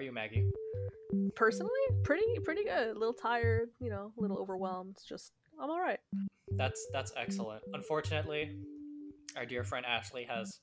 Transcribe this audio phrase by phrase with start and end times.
[0.00, 0.46] are you, Maggie?
[1.34, 1.70] Personally,
[2.04, 2.96] pretty pretty good.
[2.96, 4.96] A little tired, you know, a little overwhelmed.
[5.06, 5.98] Just I'm all right.
[6.56, 7.62] That's that's excellent.
[7.74, 8.56] Unfortunately,
[9.36, 10.60] our dear friend Ashley has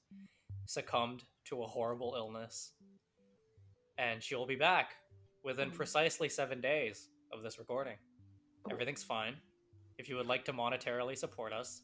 [0.66, 2.73] succumbed to a horrible illness,
[4.00, 4.96] and she will be back
[5.44, 5.76] within mm.
[5.76, 7.98] precisely seven days of this recording.
[8.72, 9.36] Everything's fine.
[10.00, 11.84] If you would like to monetarily support us,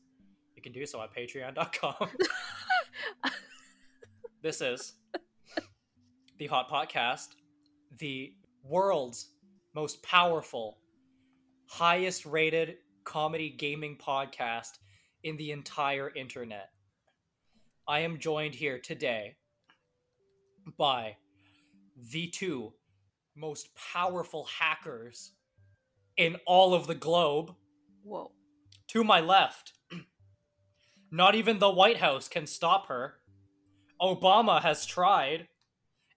[0.56, 2.10] you can do so at patreon.com.
[4.41, 4.94] this is
[6.38, 7.27] the Hotpotcast,
[8.00, 8.34] the
[8.64, 9.30] world's
[9.76, 10.78] most powerful,
[11.68, 14.78] highest rated comedy gaming podcast
[15.24, 16.70] in the entire internet.
[17.88, 19.36] I am joined here today
[20.78, 21.18] by
[22.12, 22.74] the two
[23.36, 25.32] most powerful hackers
[26.18, 27.54] in all of the globe.
[28.04, 28.32] Whoa.
[28.90, 29.74] To my left,
[31.12, 33.16] not even the White House can stop her.
[34.02, 35.48] Obama has tried.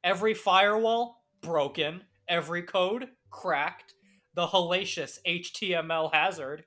[0.04, 3.94] Every firewall broken, every code cracked,
[4.34, 6.64] the hellacious HTML hazard.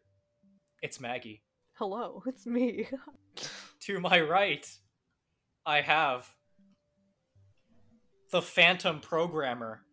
[0.82, 1.44] It's Maggie.
[1.74, 2.88] Hello, it's me.
[3.84, 4.68] To my right,
[5.66, 6.28] I have
[8.30, 9.86] the Phantom Programmer,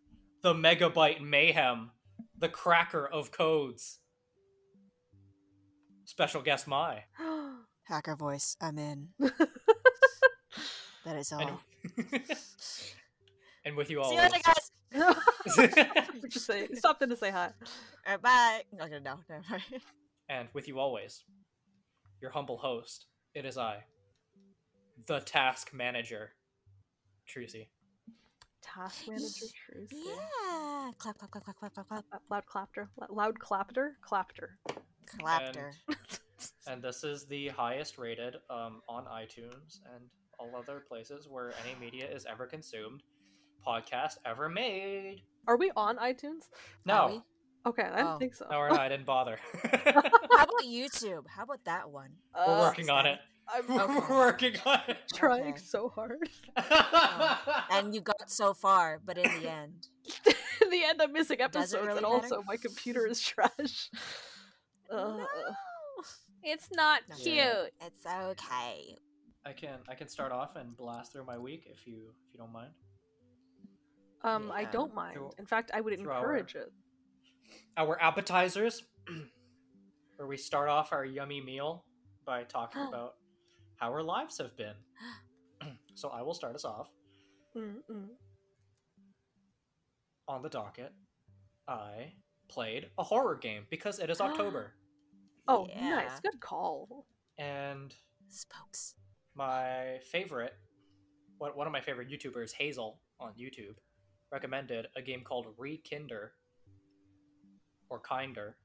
[0.43, 1.91] the Megabyte Mayhem,
[2.37, 3.99] the Cracker of Codes.
[6.03, 7.05] Special guest Mai.
[7.85, 9.07] Hacker voice, I'm in.
[9.19, 11.61] that is all.
[11.97, 12.19] And,
[13.65, 14.09] and with you all.
[14.09, 14.71] See you later, guys.
[14.93, 17.51] Just say stop in to say hi.
[18.05, 18.61] Alright, bye.
[18.73, 19.63] Okay, no, never mind.
[20.29, 21.23] and with you always,
[22.21, 23.05] your humble host.
[23.33, 23.83] It is I,
[25.05, 26.31] the Task Manager,
[27.27, 27.67] Trucy.
[28.61, 29.89] Task manager truth.
[29.91, 30.91] Yeah.
[30.97, 32.21] Clap, clap, clap, clap, clap, clap, clap.
[32.29, 32.89] Loud clapter.
[33.09, 33.97] Loud clapter.
[34.01, 34.57] Clapter.
[35.19, 35.71] Clapter.
[36.67, 40.03] And this is the highest rated um, on iTunes and
[40.37, 43.03] all other places where any media is ever consumed
[43.67, 45.21] podcast ever made.
[45.47, 46.49] Are we on iTunes?
[46.85, 47.23] No.
[47.65, 48.17] Okay, I don't Oh.
[48.17, 48.47] think so.
[48.49, 48.79] no, we're not.
[48.79, 49.37] I didn't bother.
[49.63, 49.89] How
[50.43, 51.25] about YouTube?
[51.27, 52.11] How about that one?
[52.35, 53.19] we're Uh, working on it.
[53.49, 53.93] I'm Okay.
[54.09, 54.97] We're working on it.
[55.13, 55.57] trying Okay.
[55.61, 56.17] so hard.
[57.71, 59.87] And you got so far, but in the end.
[60.61, 62.05] In the end, I'm missing episodes, really and matter?
[62.07, 63.89] also my computer is trash.
[64.91, 65.27] Uh, No.
[66.43, 67.15] It's not No.
[67.15, 67.73] cute.
[67.81, 68.97] It's okay.
[69.45, 72.37] I can I can start off and blast through my week if you if you
[72.39, 72.71] don't mind.
[74.23, 75.13] Um, I don't mind.
[75.15, 76.71] Through- In fact, I would through our- encourage it.
[77.77, 78.83] Our appetizers,
[80.17, 81.85] where we start off our yummy meal
[82.25, 83.15] by talking about
[83.77, 84.75] how our lives have been.
[85.95, 86.89] so I will start us off.
[87.55, 88.09] Mm-mm.
[90.27, 90.91] on the docket,
[91.67, 92.13] I
[92.49, 94.73] played a horror game because it is October.
[95.49, 95.89] Oh, Yeah.
[95.91, 96.19] nice.
[96.19, 97.05] Good call.
[97.37, 97.95] and
[98.27, 98.95] Spokes.
[99.33, 100.51] my favorite,
[101.37, 103.75] one one of my favorite YouTubers, Hazel on YouTube,
[104.31, 106.29] recommended a game called Rekinder
[107.89, 108.57] or Kinder,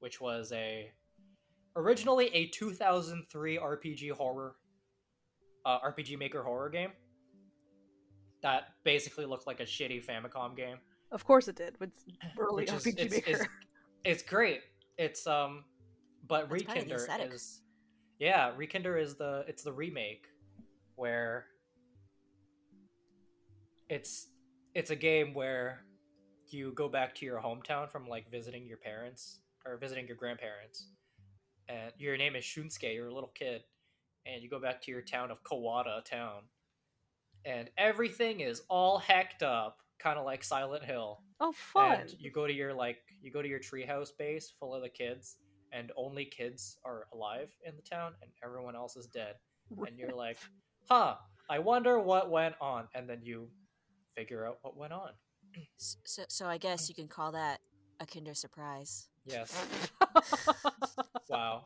[0.00, 0.90] which was a
[1.76, 4.56] originally a 2003 RPG horror
[5.66, 6.90] uh, RPG Maker horror game
[8.42, 10.76] that basically looked like a shitty Famicom game.
[11.10, 11.78] Of course it did.
[11.80, 11.90] With
[12.38, 13.30] early which is RPG it's, Maker.
[13.30, 13.44] it's,
[14.04, 14.60] it's great.
[14.98, 15.64] It's um,
[16.28, 17.60] but That's part of the Rekinder is
[18.18, 20.26] yeah, Rekinder is the it's the remake
[20.96, 21.46] where
[23.88, 24.28] it's
[24.74, 25.84] it's a game where
[26.48, 30.88] you go back to your hometown from like visiting your parents or visiting your grandparents,
[31.68, 32.94] and your name is Shunsuke.
[32.94, 33.62] You're a little kid,
[34.26, 36.42] and you go back to your town of Kawada town,
[37.44, 42.00] and everything is all hecked up, kind of like Silent Hill oh, fun.
[42.00, 44.88] and you go to your like you go to your treehouse base full of the
[44.88, 45.36] kids
[45.72, 49.34] and only kids are alive in the town and everyone else is dead
[49.86, 50.38] and you're like
[50.88, 51.14] huh
[51.48, 53.48] i wonder what went on and then you
[54.14, 55.10] figure out what went on
[55.76, 57.60] So, so I guess you can call that
[58.00, 59.08] a Kinder Surprise.
[59.24, 59.66] yes
[61.28, 61.64] wow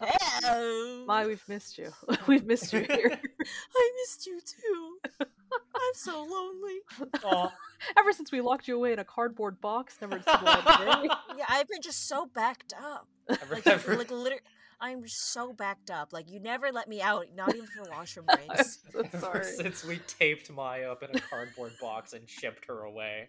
[0.00, 1.04] Hello.
[1.06, 1.92] My, we've missed you.
[2.26, 3.10] we've missed you here.
[3.76, 4.98] I missed you too.
[5.20, 7.50] I'm so lonely.
[7.96, 10.66] Ever since we locked you away in a cardboard box, never to see the light
[10.66, 11.14] of day.
[11.38, 13.08] Yeah, I've been just so backed up.
[13.28, 14.40] Like, ever, like literally,
[14.80, 16.12] I'm so backed up.
[16.12, 18.78] Like you never let me out, not even for washroom I'm breaks.
[18.92, 19.44] so ever sorry.
[19.44, 23.28] since we taped maya up in a cardboard box and shipped her away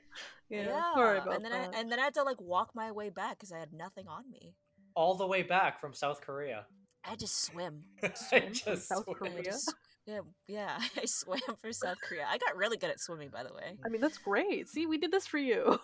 [0.50, 1.76] Yeah, sorry about and then that.
[1.76, 4.08] I and then I had to like walk my way back because I had nothing
[4.08, 4.54] on me.
[4.96, 6.66] all the way back from south korea
[7.06, 7.84] I had to swim.
[8.14, 9.18] Swim I from just South swear.
[9.24, 9.52] I had Korea?
[9.54, 9.74] to sw-
[10.06, 10.20] yeah,
[10.50, 10.80] yeah.
[11.02, 12.26] I swam for South Korea.
[12.30, 13.78] I got really good at swimming, by the way.
[13.86, 14.68] I mean, that's great.
[14.68, 15.80] See, we did this for you.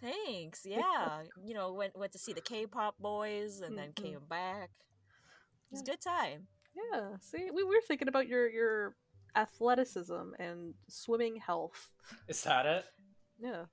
[0.00, 0.62] Thanks.
[0.64, 3.94] Yeah, you know, went went to see the K-pop boys and then Mhm.
[4.02, 4.70] came back.
[5.70, 6.46] It was a good time.
[6.74, 7.16] Yeah.
[7.20, 8.94] See, we were thinking about your your
[9.36, 11.90] athleticism and swimming health.
[12.26, 12.84] is that it
[13.38, 13.64] Yeah.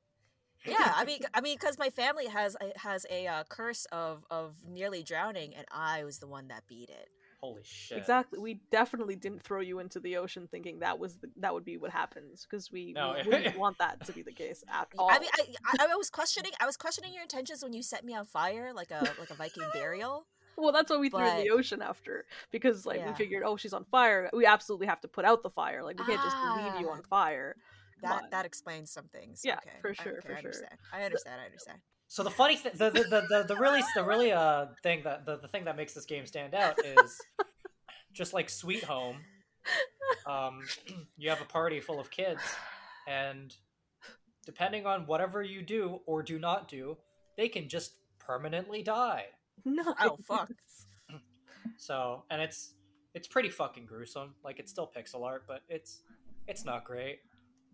[0.66, 4.56] yeah, I mean, I mean, because my family has has a uh, curse of of
[4.68, 7.10] nearly drowning, and I was the one that beat it.
[7.42, 7.98] Holy shit!
[8.00, 8.40] Exactly.
[8.40, 11.78] We definitely didn't throw you into the ocean thinking that was the, that would be
[11.78, 15.12] what happens because we, No, we wouldn't want that to be the case at all.
[15.12, 15.44] I mean, I,
[15.80, 18.74] I I was questioning I was questioning your intentions when you set me on fire
[18.74, 20.26] like a like a Viking burial.
[20.58, 23.74] well, that's why we threw in the ocean after because like we figured, oh, she's
[23.74, 24.30] on fire.
[24.34, 25.84] We absolutely have to put out the fire.
[25.84, 26.94] Like we can't just leave you Ah.
[26.94, 27.56] on fire.
[28.02, 29.42] That But- that explains some things.
[29.44, 29.78] Yeah, okay.
[29.82, 30.50] for sure, okay, for I sure.
[30.50, 30.80] understand.
[30.94, 31.42] I understand.
[31.42, 31.80] I understand.
[32.08, 35.26] So the funny thing, the, the, the, the, the really the really uh thing that
[35.26, 37.20] the, the thing that makes this game stand out is
[38.14, 39.18] just like Sweet Home.
[40.28, 40.62] Um,
[41.18, 42.42] you have a party full of kids,
[43.08, 43.56] and
[44.46, 46.98] depending on whatever you do or do not do,
[47.38, 49.26] they can just permanently die.
[49.64, 49.94] No.
[50.00, 50.52] Oh fuck.
[51.78, 52.74] So, and it's
[53.14, 54.36] it's pretty fucking gruesome.
[54.44, 56.02] Like it's still pixel art, but it's
[56.48, 57.20] it's not great.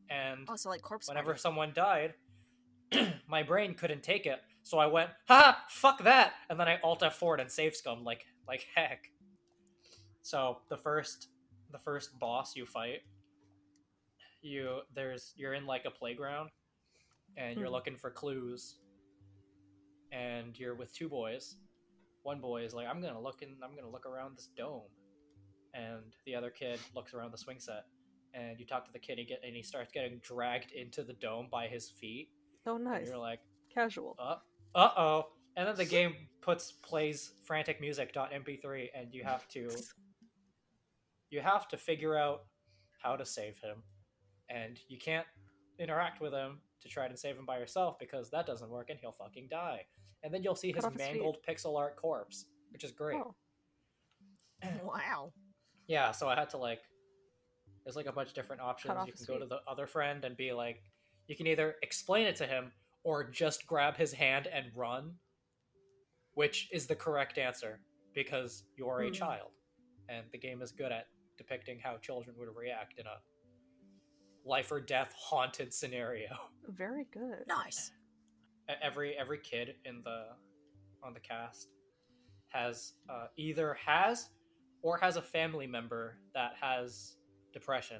[0.09, 1.07] And also like corpse.
[1.07, 1.39] whenever party.
[1.41, 2.13] someone died,
[3.27, 5.63] my brain couldn't take it, so I went, "Ha!
[5.69, 9.09] Fuck that!" And then I Alt F4 and save scum like like heck.
[10.21, 11.27] So the first
[11.71, 13.01] the first boss you fight,
[14.41, 16.49] you there's you're in like a playground,
[17.37, 17.73] and you're Hmm.
[17.73, 18.75] looking for clues,
[20.11, 21.55] and you're with two boys.
[22.23, 24.89] One boy is like, "I'm gonna look in, I'm gonna look around this dome,"
[25.73, 27.85] and the other kid looks around the swing set
[28.33, 31.13] and you talk to the kid and, get, and he starts getting dragged into the
[31.13, 32.29] dome by his feet.
[32.65, 33.07] Oh, and nice.
[33.07, 33.39] you're like
[33.73, 34.15] Casual.
[34.19, 34.35] uh,
[34.75, 35.27] uh-oh.
[35.57, 39.69] And then the game puts plays frantic music.mp3 and you have to
[41.29, 42.43] you have to figure out
[43.01, 43.83] how to save him.
[44.49, 45.27] And you can't
[45.79, 48.99] interact with him to try to save him by yourself because that doesn't work and
[48.99, 49.85] he'll fucking die
[50.23, 51.13] and then you'll see his off his feet.
[51.13, 53.35] mangled pixel art corpse which is great Oh.
[54.83, 55.33] Wow.
[55.87, 56.79] yeah so i had to like
[57.83, 60.23] there's like a bunch of different options you can his go to the other friend
[60.25, 60.81] and be like
[61.27, 62.71] you can either explain it to him
[63.03, 65.13] or just grab his hand and run
[66.35, 67.79] which is the correct answer
[68.13, 69.13] because you are a Hmm.
[69.13, 69.51] child
[70.09, 71.07] and the game is good at
[71.37, 73.17] depicting how children would react in a
[74.45, 76.29] life or death haunted scenario
[76.67, 77.43] Very good.
[77.47, 77.91] Nice.
[78.81, 80.25] Every every kid in the
[81.03, 81.69] on the cast
[82.49, 84.29] has uh, either has
[84.81, 87.15] or has a family member that has
[87.53, 87.97] depression.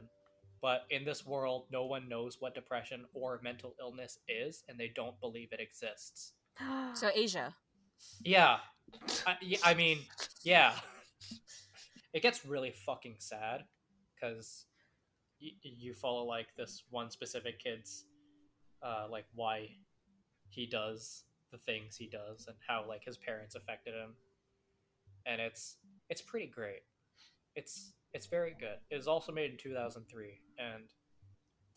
[0.62, 4.92] But in this world no one knows what depression or mental illness is and they
[4.96, 6.34] don't believe it exists.
[6.94, 7.56] So Asia.
[8.24, 8.58] yeah.
[9.26, 10.00] I, I mean
[10.44, 10.74] yeah.
[12.14, 13.64] It gets really fucking sad
[14.14, 14.66] because
[15.42, 18.04] y- you follow like this one specific kid's
[18.84, 19.70] uh, like why
[20.52, 24.14] he does the things he does and how like his parents affected him.
[25.26, 25.78] And it's
[26.10, 26.82] it's pretty great.
[27.56, 28.78] It's it's very good.
[28.90, 30.84] It was also made in 2003 and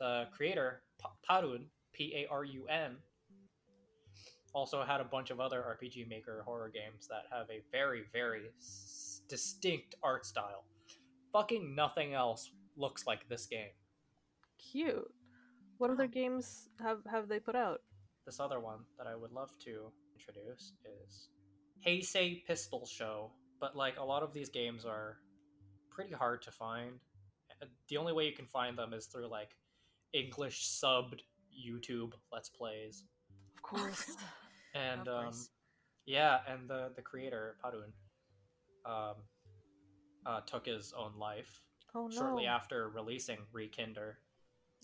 [0.01, 0.83] the creator
[1.29, 2.97] parun p-a-r-u-n
[4.53, 8.51] also had a bunch of other rpg maker horror games that have a very very
[8.59, 10.65] s- distinct art style.
[11.33, 13.71] Fucking nothing else looks like this game.
[14.59, 15.13] Cute.
[15.79, 17.81] What other games have have they put out?
[18.27, 20.73] This other one that I would love to introduce
[21.07, 21.29] is
[21.87, 23.31] Heisei Pistol Show.
[23.61, 25.19] But like a lot of these games are
[25.91, 26.99] pretty hard to find.
[27.89, 29.51] The only way you can find them is through like
[30.13, 31.21] English subbed
[31.55, 33.05] YouTube Let's Plays.
[33.57, 34.05] Of course.
[34.77, 35.51] And Of um, course.
[36.05, 37.93] yeah, and the the creator Parun
[38.85, 39.15] um,
[40.27, 41.61] uh, took his own life
[41.95, 42.11] Oh no.
[42.17, 44.15] shortly after releasing Rekinder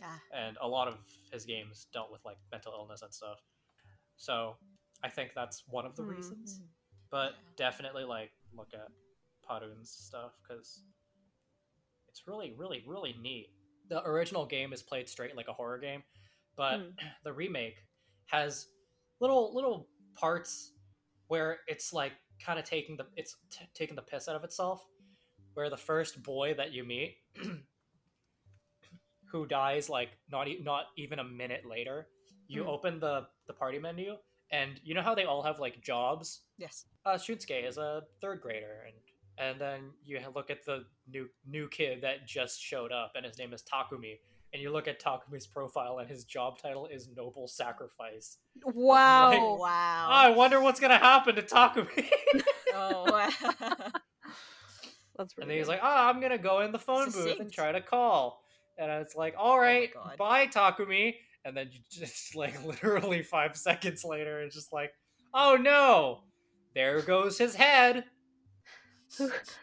[0.02, 0.20] Ah.
[0.32, 0.98] and a lot of
[1.32, 3.38] his games dealt with like mental illness and stuff.
[4.16, 4.56] So
[5.02, 6.10] I think that's one of the Hmm.
[6.10, 6.60] reasons.
[7.10, 8.88] But definitely like look at
[9.42, 10.82] Parun's stuff because
[12.08, 13.48] it's really, really, really neat.
[13.88, 16.02] The original game is played straight like a horror game,
[16.56, 16.90] but Hmm.
[17.24, 17.84] the remake
[18.26, 18.68] has
[19.20, 20.72] little little parts
[21.28, 22.12] where it's like
[22.44, 24.86] kind of taking the it's t- taking the piss out of itself.
[25.54, 27.16] Where the first boy that you meet
[29.30, 32.08] who dies like not e- not even a minute later.
[32.48, 32.68] You Hmm.
[32.70, 34.16] open the the party menu,
[34.50, 36.42] and you know how they all have like jobs.
[36.58, 36.84] Yes.
[37.04, 38.96] Uh, Shunsuke is a third grader, and
[39.38, 43.38] and then you look at the new new kid that just showed up, and his
[43.38, 44.18] name is Takumi.
[44.52, 48.38] And you look at Takumi's profile, and his job title is Noble Sacrifice.
[48.64, 49.30] Wow.
[49.30, 50.08] Like- Wow.
[50.10, 52.10] I wonder what's gonna happen to Takumi.
[52.74, 53.28] oh wow.
[55.16, 55.72] That's and pretty then he's good.
[55.72, 58.42] like, "Ah, I'm gonna go in the phone booth and try to call."
[58.80, 60.16] And it's like, oh "All right, God.
[60.16, 64.92] bye, Takumi." And then you just like literally five seconds later, it's just like,
[65.34, 66.20] "Oh no,
[66.74, 68.04] there goes his head."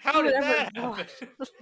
[0.04, 1.06] How did that happen?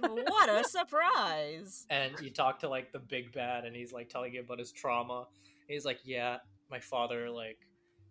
[0.00, 1.86] what a surprise.
[1.88, 4.72] and you talk to like the big bad, and he's like telling you about his
[4.72, 5.26] trauma,
[5.68, 6.38] he's like, yeah,
[6.70, 7.58] my father like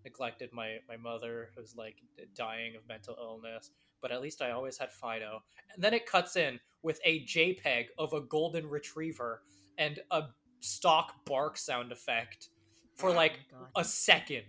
[0.05, 1.95] neglected my my mother who's like
[2.35, 3.71] dying of mental illness,
[4.01, 5.41] but at least I always had Fido.
[5.73, 9.41] And then it cuts in with a JPEG of a golden retriever
[9.77, 10.23] and a
[10.59, 12.49] stock bark sound effect
[12.95, 13.67] for Oh like God.
[13.75, 14.43] a second.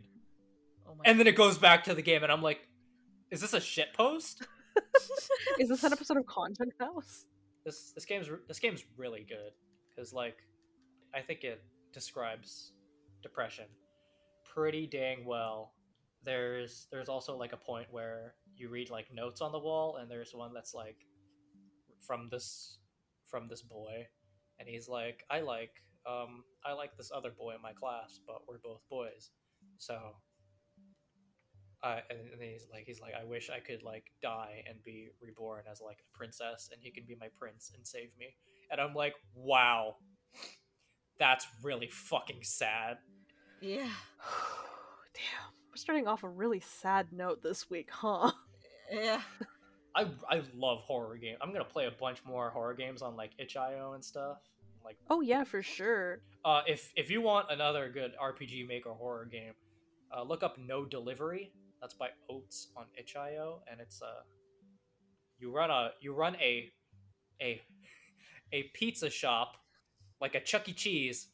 [0.88, 2.68] Oh my And then it goes back to the game and I'm like,
[3.30, 4.42] is this a shit post?
[5.58, 7.24] Is this an episode of Content House?
[7.64, 9.52] this this game's this game's really good
[9.88, 10.36] because like
[11.14, 11.62] I think it
[11.92, 12.72] describes
[13.22, 13.64] depression
[14.44, 15.72] pretty dang well.
[16.26, 20.10] There's there's also like a point where you read like notes on the wall and
[20.10, 20.96] there's one that's like
[22.00, 22.78] from this
[23.26, 24.06] from this boy
[24.58, 25.70] and he's like I like
[26.04, 29.30] um I like this other boy in my class but we're both boys
[29.78, 29.98] so
[31.82, 35.10] uh, and, and he's like he's like I wish I could like die and be
[35.20, 38.34] reborn as like a princess and he can be my prince and save me
[38.70, 39.96] and I'm like wow
[41.18, 42.98] that's really fucking sad
[43.60, 43.88] Yeah.
[45.14, 45.55] Damn.
[45.76, 48.32] We're starting off a really sad note this week, huh?
[48.90, 49.20] Yeah.
[49.94, 53.32] I I love horror games I'm gonna play a bunch more horror games on like
[53.36, 54.38] itch.io and stuff
[54.82, 56.20] like Oh yeah, for sure.
[56.46, 59.52] uh if if you want another good RPG maker horror game
[60.16, 61.52] uh, look up No Delivery
[61.82, 64.22] that's by Oats on itch.io and it's uh
[65.38, 66.72] you run a you run a
[67.42, 67.60] a
[68.50, 69.58] a pizza shop
[70.22, 70.72] like a Chuck E.
[70.72, 71.26] Cheese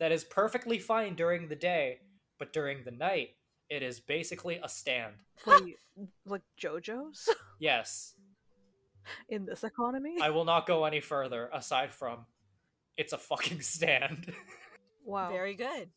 [0.00, 1.98] that is perfectly fine during the day,
[2.38, 3.34] but during the night
[3.72, 5.14] it is basically a stand.
[5.46, 5.76] Wait,
[6.26, 8.14] like JoJo's Yes,
[9.28, 10.16] in this economy?
[10.20, 12.26] I will not go any further aside from
[12.96, 14.32] it's a fucking stand.
[15.04, 15.30] Wow.
[15.32, 15.88] Very good.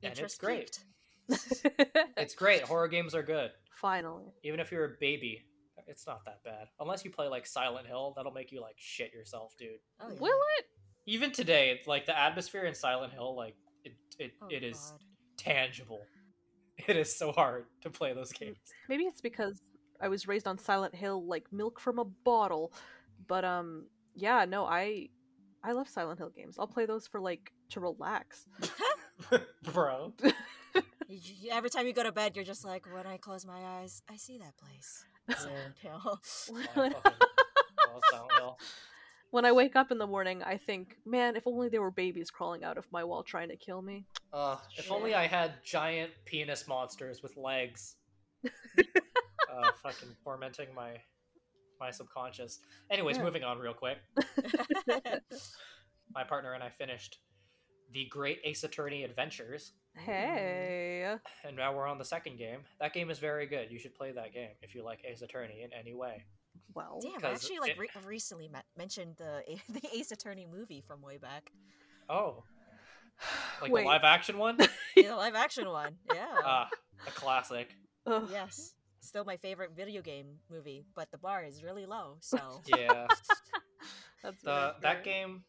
[0.00, 0.78] And it's great.
[2.16, 2.62] it's great.
[2.62, 3.50] Horror games are good.
[3.74, 4.26] Finally.
[4.44, 5.44] Even if you're a baby,
[5.88, 6.68] it's not that bad.
[6.78, 9.70] Unless you play like Silent Hill, that'll make you like shit yourself, dude.
[10.00, 10.20] Oh, yeah.
[10.20, 10.66] Will it?
[11.06, 15.00] Even today, like the atmosphere in Silent Hill, like it it, Oh, it is God.
[15.36, 16.02] tangible.
[16.86, 18.56] It is so hard to play those games.
[18.88, 19.60] Maybe it's because
[20.00, 22.72] I was raised on Silent Hill like milk from a bottle.
[23.26, 25.08] But um yeah, no, I
[25.62, 26.56] I love Silent Hill games.
[26.58, 28.46] I'll play those for like to relax.
[29.72, 30.14] Bro.
[31.08, 33.58] You- you- every time you go to bed, you're just like, when I close my
[33.80, 35.04] eyes, I see that place.
[35.34, 36.20] Silent Hill.
[36.76, 38.58] I love Silent Hill.
[39.30, 42.30] When I wake up in the morning, I think, man, if only there were babies
[42.30, 44.06] crawling out of my wall trying to kill me.
[44.32, 47.96] Uh, if only I had giant penis monsters with legs.
[48.78, 50.96] uh, fucking tormenting my
[51.80, 52.58] my subconscious.
[52.90, 53.22] Anyways, Yeah.
[53.24, 53.98] moving on real quick.
[56.14, 57.18] My partner and I finished
[57.92, 61.14] the Great Ace Attorney Adventures, Hey.
[61.44, 62.60] and now we're on the second game.
[62.80, 63.70] That game is very good.
[63.70, 66.24] You should play that game if you like Ace Attorney in any way.
[66.74, 70.46] Well, Damn, I 'Cause actually like it- re- recently me- mentioned the the Ace Attorney
[70.46, 71.50] movie from way back.
[72.08, 72.44] Oh,
[73.60, 73.82] like Wait.
[73.82, 74.58] the live action one?
[74.96, 75.96] Yeah, the live action one.
[76.12, 76.26] Yeah.
[76.44, 76.68] Ah,
[77.06, 77.68] a classic.
[78.06, 78.28] ugh.
[78.32, 78.74] yes.
[79.00, 82.16] Still my favorite video game movie, but the bar is really low.
[82.20, 83.06] So Yeah.
[84.22, 85.44] That's the very that game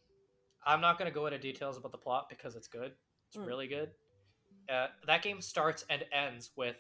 [0.65, 2.91] i'm not going to go into details about the plot because it's good
[3.29, 3.47] it's Mm.
[3.47, 3.89] really good
[4.71, 6.75] uh, that game starts and ends with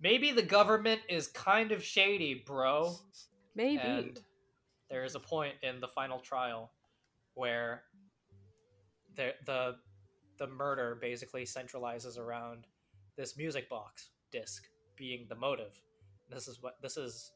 [0.00, 2.94] maybe the government is kind of shady bro
[3.56, 3.78] Maybe.
[3.78, 4.20] and
[4.90, 6.70] there is a point in the final trial
[7.34, 7.82] where
[9.16, 9.76] the the
[10.38, 12.66] the murder basically centralizes around
[13.16, 14.64] this music box disc
[14.96, 15.80] being the motive
[16.30, 17.32] this is what this is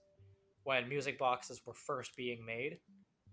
[0.64, 2.78] when music boxes were first being made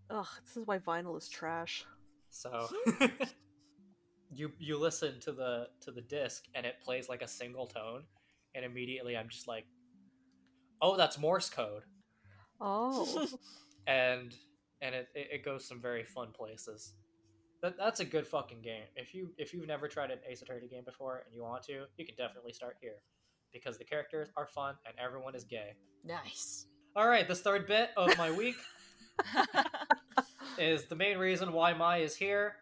[0.09, 1.85] Ugh, this is why vinyl is trash.
[2.29, 2.67] So
[4.33, 8.03] you you listen to the to the disc and it plays like a single tone,
[8.55, 9.65] and immediately I'm just like,
[10.81, 11.83] oh, that's Morse code,
[12.59, 13.27] Oh.
[13.87, 14.33] and
[14.81, 16.93] and it, it, it goes some very fun places.
[17.61, 18.83] That, that's a good fucking game.
[18.95, 21.85] If you if you've never tried an Ace Attorney game before and you want to,
[21.97, 23.01] you can definitely start here,
[23.51, 25.73] because the characters are fun and everyone is gay.
[26.03, 26.65] nice.
[26.95, 28.55] All right, this third bit of my week
[30.57, 32.55] is the main reason why Mai is here.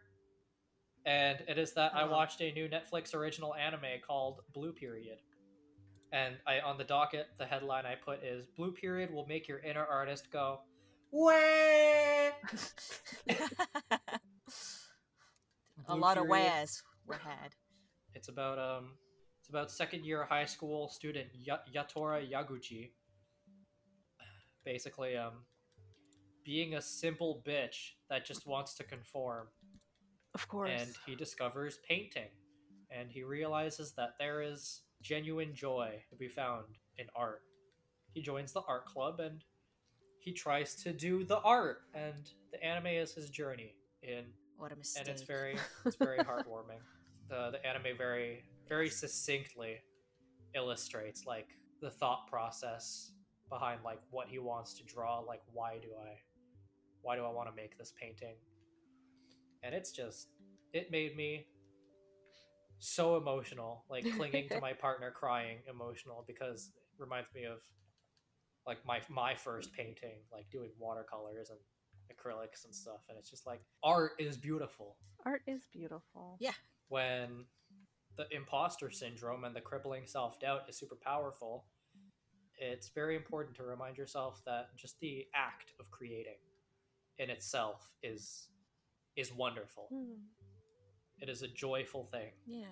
[1.06, 2.12] And it is that I uh-huh.
[2.12, 5.20] watched a new Netflix original anime called Blue Period.
[6.16, 9.60] And I on the docket, the headline I put is Blue Period will make your
[9.60, 10.62] inner artist go,
[11.12, 11.32] Wah!
[13.28, 13.40] a
[15.88, 16.30] Blue lot of Period.
[16.30, 17.54] wares were had.
[18.14, 18.92] It's about um
[19.42, 22.92] it's about second year high school student ya- Yatora Yaguchi.
[24.64, 25.44] Basically, um
[26.46, 29.48] being a simple bitch that just wants to conform.
[30.34, 30.70] of course.
[30.80, 32.30] and he discovers painting
[32.90, 36.66] and he realizes that there is genuine joy to be found
[36.98, 37.44] in art.
[38.16, 39.44] He joins the art club and
[40.18, 44.24] he tries to do the art and the anime is his journey in
[44.58, 45.02] What a mistake.
[45.02, 46.82] and it's very it's very heartwarming.
[47.30, 49.78] The the anime very very succinctly
[50.56, 51.50] illustrates like
[51.82, 53.12] the thought process
[53.50, 56.14] behind like what he wants to draw like why do i
[57.04, 58.36] why do i want to make this painting?
[59.62, 60.30] And it's just
[60.74, 61.46] it made me
[62.80, 67.60] so emotional like clinging to my partner crying emotional because it reminds me of
[68.68, 71.60] like my my first painting like doing watercolors and
[72.12, 76.38] acrylics and stuff and it's just like art is beautiful Art is beautiful.
[76.40, 76.52] Yeah.
[76.90, 77.46] when
[78.18, 81.66] the imposter syndrome and the crippling self-doubt is super powerful
[82.60, 86.38] it's very important to remind yourself that just the act of creating
[87.18, 88.50] in itself is
[89.16, 90.14] is wonderful Hmm,
[91.20, 92.66] it is a joyful thing Yeah.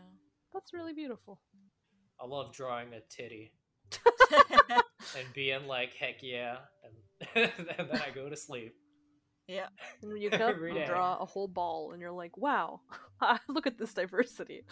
[0.54, 1.40] that's really beautiful.
[2.20, 3.54] i love drawing a titty
[5.18, 6.58] and being like heck yeah
[7.36, 8.74] and, and then i go to sleep
[9.46, 9.66] yeah.
[10.02, 10.86] And when you wake up, Every you day.
[10.86, 12.80] draw a whole ball, and you're like, "Wow,
[13.50, 14.64] look at this diversity."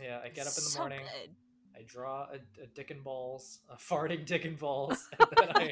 [0.00, 1.30] yeah i get up in the So morning good.
[1.78, 5.70] i draw a, a dick and balls a farting dick and balls and then i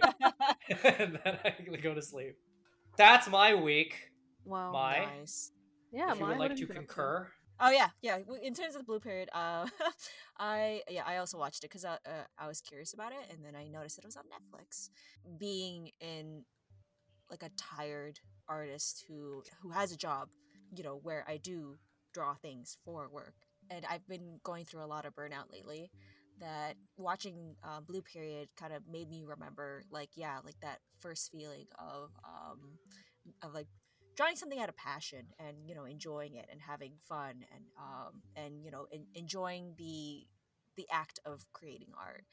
[0.98, 2.36] and then i go to sleep
[2.98, 4.10] that's my week
[4.44, 4.72] Wow.
[4.72, 5.50] My- nice.
[5.94, 7.28] Yeah, if you would like to you been up concur
[7.60, 8.18] Oh yeah, yeah.
[8.42, 9.66] In terms of the Blue Period, uh,
[10.38, 13.44] I yeah, I also watched it because I, uh, I was curious about it, and
[13.44, 14.90] then I noticed that it was on Netflix.
[15.38, 16.44] Being in
[17.30, 20.28] like a tired artist who who has a job,
[20.76, 21.76] you know, where I do
[22.12, 23.34] draw things for work,
[23.70, 25.90] and I've been going through a lot of burnout lately.
[26.40, 31.30] That watching uh, Blue Period kind of made me remember, like, yeah, like that first
[31.30, 32.78] feeling of um,
[33.42, 33.68] of like
[34.16, 38.22] drawing something out of passion and you know enjoying it and having fun and um
[38.36, 40.26] and you know en- enjoying the
[40.76, 42.24] the act of creating art.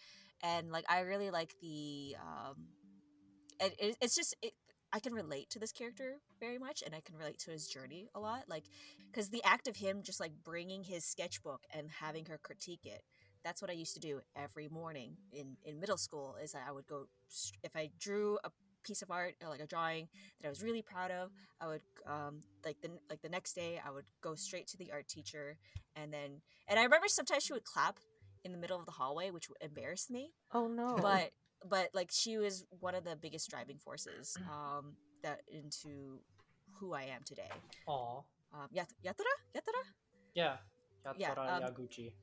[0.43, 2.55] And like i really like the um
[3.59, 4.53] it, it, it's just it,
[4.93, 8.09] i can relate to this character very much and i can relate to his journey
[8.15, 8.65] a lot like
[9.11, 13.03] because the act of him just like bringing his sketchbook and having her critique it
[13.43, 16.87] that's what i used to do every morning in in middle school is i would
[16.87, 17.05] go
[17.63, 18.49] if i drew a
[18.83, 20.07] piece of art like a drawing
[20.41, 21.31] that I was really proud of.
[21.59, 24.91] I would um like the like the next day I would go straight to the
[24.91, 25.57] art teacher
[25.95, 27.99] and then and I remember sometimes she would clap
[28.43, 30.97] in the middle of the hallway which embarrassed me Oh no.
[31.01, 31.31] but
[31.69, 36.19] but like she was one of the biggest driving forces um that into
[36.79, 37.51] who I am today.
[37.87, 38.17] Aw.
[38.53, 39.83] Um Yat- Yatara Yatara
[40.33, 40.55] Yeah.
[41.17, 42.13] Yeah, Yatora um, Yaguchi.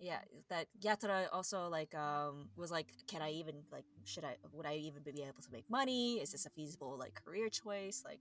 [0.00, 4.66] Yeah that Yatara also like um was like can I even like should I would
[4.66, 6.20] I even be able to make money?
[6.20, 8.02] Is this a feasible like career choice?
[8.04, 8.20] Like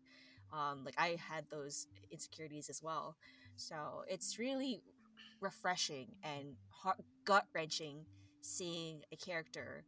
[0.54, 3.16] um like I had those insecurities as well.
[3.56, 4.82] So it's really
[5.42, 8.06] refreshing and heart gut wrenching
[8.42, 9.86] seeing a character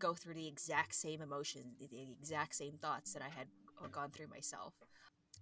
[0.00, 3.48] go through the exact same emotions the, the exact same thoughts that I had
[3.82, 4.74] uh, gone through myself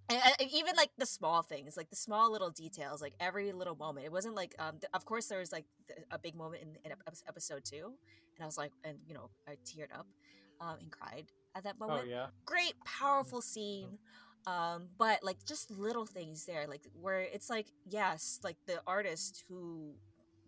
[0.08, 3.76] and, and even like the small things like the small little details like every little
[3.76, 4.06] moment.
[4.06, 6.76] It wasn't like um th- of course there was like th- a big moment in,
[6.84, 6.96] in
[7.28, 7.92] episode two
[8.36, 10.06] and i was like and you know i teared up
[10.60, 12.02] um and cried at that moment.
[12.06, 12.26] Oh yeah.
[12.44, 13.98] great powerful scene
[14.46, 19.44] um but like just little things there like where it's like yes like the artist
[19.48, 19.94] who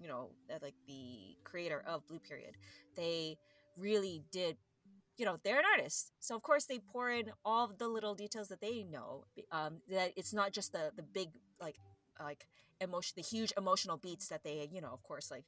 [0.01, 2.55] you know uh, like the creator of blue period
[2.97, 3.37] they
[3.77, 4.57] really did
[5.21, 6.13] you know they're an artist.
[6.19, 10.13] So of course they pour in all the little details that they know um that
[10.17, 11.29] it's not just the the big
[11.61, 11.77] like
[12.19, 12.47] like
[12.81, 15.45] emotion the huge emotional beats that they you know of course like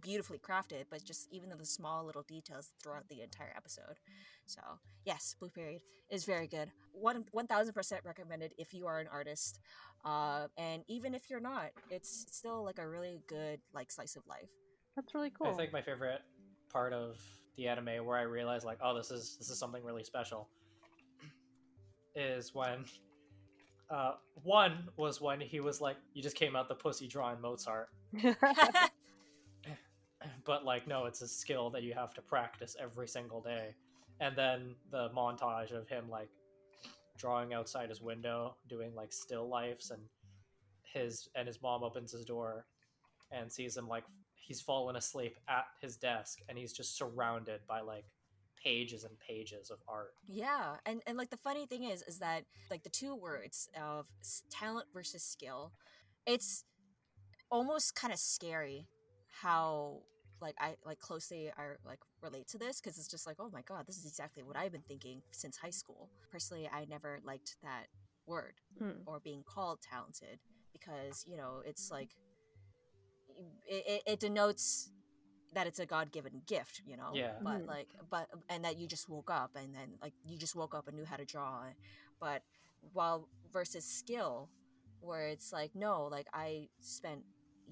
[0.00, 3.98] beautifully crafted but just even the small little details throughout the entire episode.
[4.46, 4.62] So
[5.04, 6.70] yes blue period is very good.
[6.92, 9.60] One 1000% recommended if you are an artist
[10.06, 14.26] uh and even if you're not it's still like a really good like slice of
[14.26, 14.48] life.
[14.96, 15.50] That's really cool.
[15.50, 16.22] I think my favorite
[16.72, 17.18] part of
[17.56, 20.48] the anime where I realized like, oh, this is this is something really special,
[22.14, 22.84] is when
[23.90, 24.12] uh,
[24.42, 27.88] one was when he was like, you just came out the pussy drawing Mozart,
[30.44, 33.74] but like, no, it's a skill that you have to practice every single day,
[34.20, 36.28] and then the montage of him like
[37.16, 40.00] drawing outside his window, doing like still lifes, and
[40.82, 42.66] his and his mom opens his door
[43.30, 44.04] and sees him like
[44.46, 48.04] he's fallen asleep at his desk and he's just surrounded by like
[48.62, 50.14] pages and pages of art.
[50.26, 54.06] Yeah, and and like the funny thing is, is that like the two words of
[54.50, 55.72] talent versus skill,
[56.26, 56.64] it's
[57.50, 58.86] almost kind of scary
[59.42, 59.98] how
[60.40, 63.62] like I like closely I like relate to this because it's just like oh my
[63.62, 66.10] god, this is exactly what I've been thinking since high school.
[66.30, 67.86] Personally, I never liked that
[68.26, 69.02] word Hmm.
[69.06, 70.38] or being called talented
[70.72, 72.10] because you know it's like
[73.66, 74.90] it, it, it denotes
[75.52, 77.32] that it's a god-given gift you know Yeah.
[77.42, 77.68] but Mhm.
[77.68, 80.88] like but and that you just woke up and then like you just woke up
[80.88, 81.66] and knew how to draw
[82.20, 82.42] but
[82.92, 84.50] while versus skill
[85.00, 87.22] where it's like no like i spent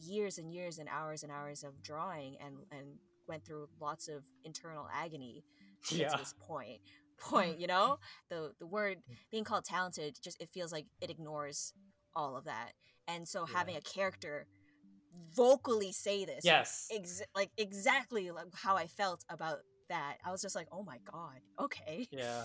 [0.01, 2.99] years and years and hours and hours of drawing and and
[3.29, 5.45] went through lots of internal agony
[5.89, 6.09] to get Yeah.
[6.13, 6.81] to this point
[7.19, 7.99] point you know
[8.29, 8.99] the the word
[9.31, 11.73] being called talented just it feels like it ignores
[12.15, 12.73] all of that
[13.09, 13.59] and so Yeah.
[13.59, 14.47] having a character
[15.35, 16.89] vocally say this Yes.
[16.93, 20.99] ex- like exactly like how i felt about that i was just like oh my
[21.11, 22.45] god okay Yeah.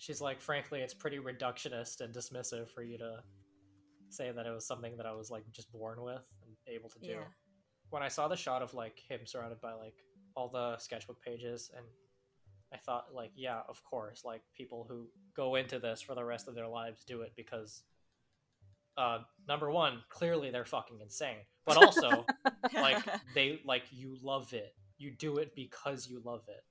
[0.00, 3.20] She's like, frankly, it's pretty reductionist and dismissive for you to
[4.10, 7.00] say that it was something that I was like just born with and able to
[7.00, 7.08] do.
[7.08, 7.24] Yeah.
[7.90, 9.96] When I saw the shot of like him surrounded by like
[10.36, 11.84] all the sketchbook pages and
[12.72, 16.46] I thought like, yeah, of course, like people who go into this for the rest
[16.46, 17.82] of their lives do it because
[18.98, 21.38] uh number 1, clearly they're fucking insane.
[21.64, 22.26] But also
[22.74, 26.64] like they like you love it you do it because you love it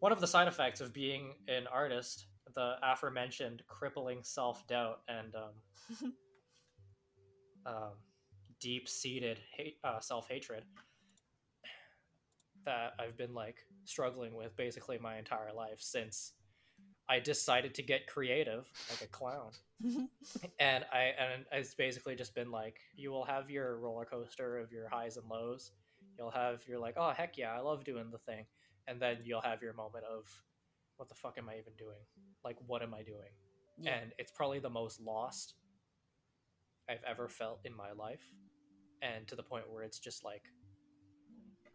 [0.00, 6.12] one of the side effects of being an artist the aforementioned crippling self-doubt and um,
[7.66, 7.92] um,
[8.60, 10.64] deep-seated hate, uh, self-hatred
[12.64, 16.32] that i've been like struggling with basically my entire life since
[17.08, 19.50] i decided to get creative like a clown
[20.58, 24.72] and I and it's basically just been like you will have your roller coaster of
[24.72, 25.72] your highs and lows.
[26.18, 28.46] You'll have you're like, oh heck yeah, I love doing the thing,
[28.86, 30.24] and then you'll have your moment of,
[30.96, 32.00] what the fuck am I even doing?
[32.44, 33.34] Like, what am I doing?
[33.78, 33.96] yeah.
[33.96, 35.54] And it's probably the most lost
[36.88, 38.24] I've ever felt in my life,
[39.02, 40.44] and to the point where it's just like,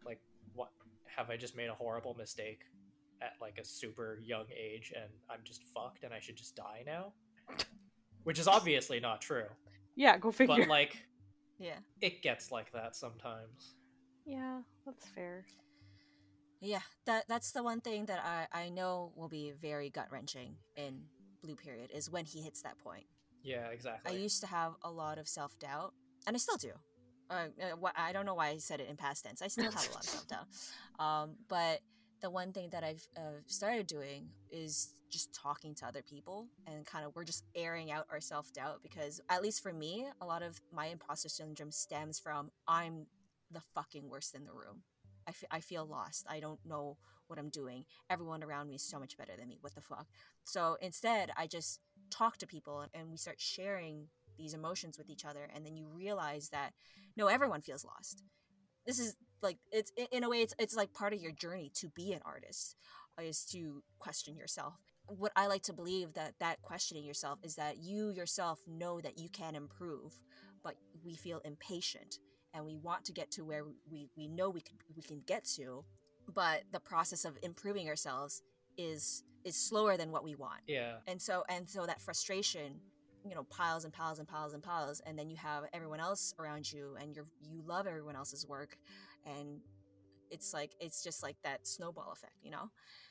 [0.04, 0.18] like
[0.54, 0.70] what
[1.06, 2.62] have I just made a horrible mistake
[3.22, 6.82] at like a super young age, and I'm just fucked, and I should just die
[6.86, 7.12] now?
[8.24, 9.46] Which is obviously not true
[9.96, 10.56] Yeah, go figure.
[10.58, 10.96] but like
[11.58, 13.74] yeah it gets like that sometimes
[14.24, 15.44] yeah, that's fair.
[16.60, 20.54] Yeah, that that's the one thing that I I know will be very gut wrenching
[20.76, 21.02] in
[21.42, 23.06] Blue Period is when he hits that point.
[23.42, 24.12] yeah exactly.
[24.14, 25.92] I used to have a lot of self doubt,
[26.26, 26.70] and I still do.
[27.30, 29.42] Uh, uh, I don't know why I said it in past tense.
[29.42, 30.46] I still have a lot of self doubt.
[31.04, 31.80] Um, but
[32.22, 36.86] the one thing that I've uh, started doing is just talking to other people and
[36.86, 40.24] kind of we're just airing out our self doubt because at least for me, a
[40.26, 43.06] lot of my imposter syndrome stems from I'm
[43.50, 44.82] the fucking worst in the room.
[45.26, 46.26] I, f- I feel lost.
[46.28, 47.84] I don't know what I'm doing.
[48.08, 49.58] Everyone around me is so much better than me.
[49.60, 50.06] What the fuck?
[50.44, 51.80] So instead, I just
[52.10, 54.08] talk to people and we start sharing
[54.38, 55.48] these emotions with each other.
[55.54, 56.72] And then you realize that
[57.16, 58.22] no, everyone feels lost.
[58.86, 61.88] This is like, it's in a way, it's, it's like part of your journey to
[61.88, 62.76] be an artist
[63.20, 64.74] is to question yourself.
[65.06, 69.18] What I like to believe that that questioning yourself is that you yourself know that
[69.18, 70.18] you can improve,
[70.62, 72.18] but we feel impatient
[72.54, 75.44] and we want to get to where we, we know we can we can get
[75.56, 75.84] to,
[76.32, 78.42] but the process of improving ourselves
[78.78, 80.60] is is slower than what we want.
[80.66, 82.80] yeah And so and so that frustration,
[83.28, 86.34] you know, piles and piles and piles and piles, and then you have everyone else
[86.38, 88.76] around you, and you're you love everyone else's work,
[89.26, 89.60] and
[90.30, 92.70] it's like it's just like that snowball effect, you know.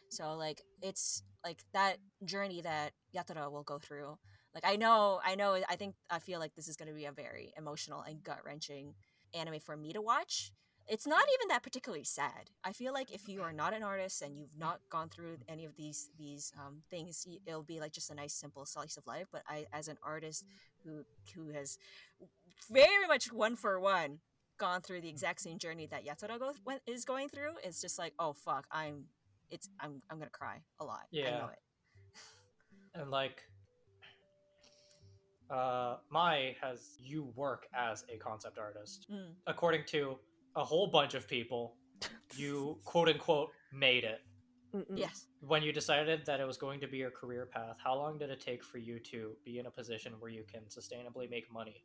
[0.09, 4.17] So like it's like that journey that Yatara will go through.
[4.53, 7.05] Like I know, I know, I think I feel like this is going to be
[7.05, 8.95] a very emotional and gut wrenching
[9.33, 10.51] anime for me to watch.
[10.87, 12.49] It's not even that particularly sad.
[12.65, 15.63] I feel like if you are not an artist and you've not gone through any
[15.63, 19.27] of these these um, things, it'll be like just a nice simple slice of life.
[19.31, 20.43] But I, as an artist
[20.83, 21.77] who who has
[22.69, 24.19] very much one for one
[24.61, 27.97] gone through the exact same journey that Yatara go, went- is going through, it's just
[27.97, 29.05] like, oh fuck, I'm
[29.49, 31.01] it's I'm I'm gonna cry a lot.
[31.03, 31.39] I Yeah.
[31.39, 31.59] know it.
[33.01, 33.37] and like
[35.49, 39.31] uh mai has you work as a concept artist Mm.
[39.47, 40.17] according to
[40.55, 41.75] a whole bunch of people
[42.35, 44.21] you quote unquote made it
[44.73, 44.97] Mm-mm.
[45.05, 45.27] Yes.
[45.41, 48.29] when you decided that it was going to be your career path how long did
[48.29, 51.83] it take for you to be in a position where you can sustainably make money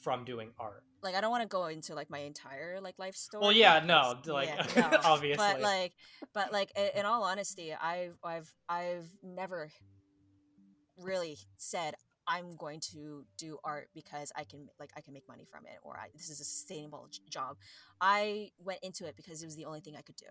[0.00, 3.16] from doing art like I don't want to go into like my entire like life
[3.16, 3.40] story.
[3.42, 4.98] well yeah no like yeah, no.
[5.04, 5.92] obviously But like,
[6.34, 9.70] but like, in all honesty, I've I've I've never
[10.98, 11.94] really said
[12.26, 15.78] I'm going to do art because I can like I can make money from it
[15.82, 17.56] or I, this is a sustainable j- job.
[18.00, 20.26] I went into it because it was the only thing I could do.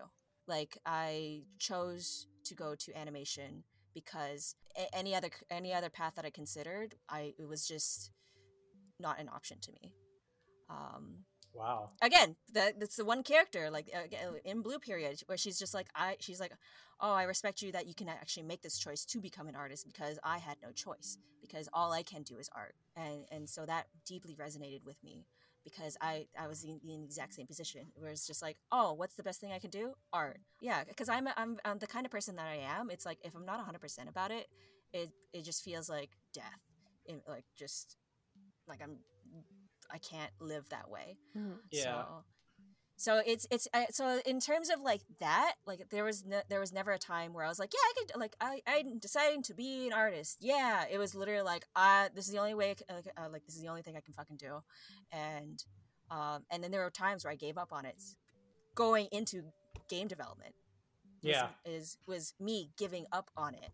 [0.46, 6.24] Like I chose to go to animation because a- any other any other path that
[6.24, 8.12] I considered, I it was just
[9.00, 9.94] not an option to me.
[10.68, 11.90] Um, wow.
[12.00, 15.74] again that that's the one character like uh, again, in blue period where she's just
[15.74, 16.52] like i she's like
[17.00, 19.84] oh i respect you that you can actually make this choice to become an artist
[19.84, 22.74] because i had no choice because all i can do is art.
[22.96, 25.26] And and so that deeply resonated with me
[25.64, 28.92] because i i was in, in the exact same position where it's just like oh
[28.92, 29.94] what's the best thing i can do?
[30.12, 30.40] Art.
[30.60, 32.90] Yeah because I'm, I'm i'm the kind of person that i am.
[32.90, 34.46] It's like if i'm not 100% about it
[34.92, 36.60] it it just feels like death
[37.06, 37.96] it, like just
[38.70, 38.96] like i'm
[39.92, 41.18] I can't live that way.
[41.36, 41.56] Mhm.
[41.72, 41.82] Yeah.
[41.82, 42.24] So,
[42.96, 46.60] so it's it's uh, so in terms of like that, like there was ne- there
[46.60, 49.42] was never a time where I was like, yeah, I could like I I'm deciding
[49.44, 50.36] to be an artist.
[50.40, 53.28] Yeah, it was literally like, uh, this is the only way, I c- like, uh,
[53.32, 54.62] like this is the only thing I can fucking do,
[55.10, 55.58] and
[56.08, 58.00] um and then there were times where I gave up on it,
[58.76, 59.42] going into
[59.88, 60.54] game development.
[61.24, 61.48] was- Yeah.
[61.64, 63.72] is was me giving up on it,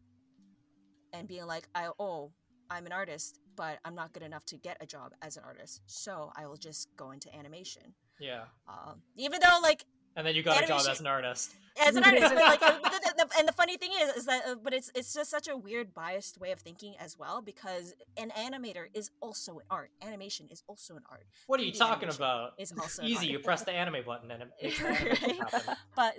[1.13, 2.33] and being like, I oh
[2.71, 5.83] I'm an artist, but I'm not good enough to get a job as an artist,
[5.87, 7.95] so I will just go into animation.
[8.21, 8.45] Yeah.
[8.69, 9.85] Um, even though like
[10.17, 11.55] And then you got a job as an artist.
[11.87, 14.25] as an artist, but like, uh, but the, the, and the funny thing is, is
[14.25, 17.43] that, uh, but it's it's just such a weird, biased way of thinking as well
[17.43, 19.91] because an animator is also an art.
[20.01, 21.27] Animation is also an art.
[21.47, 22.55] What are you talking about?
[22.59, 23.27] is also an Easy.
[23.27, 24.81] You press the anime button and it makes
[25.23, 25.77] Right?
[25.95, 26.15] But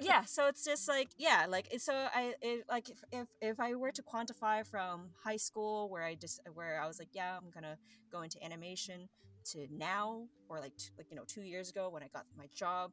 [0.00, 3.74] yeah, so it's just like yeah, like so I it, like if, if if I
[3.74, 7.50] were to quantify from high school where I just where I was like yeah I'm
[7.50, 7.78] gonna
[8.12, 9.08] go into animation
[9.52, 12.46] to now or like t- like you know two years ago when I got my
[12.54, 12.92] job,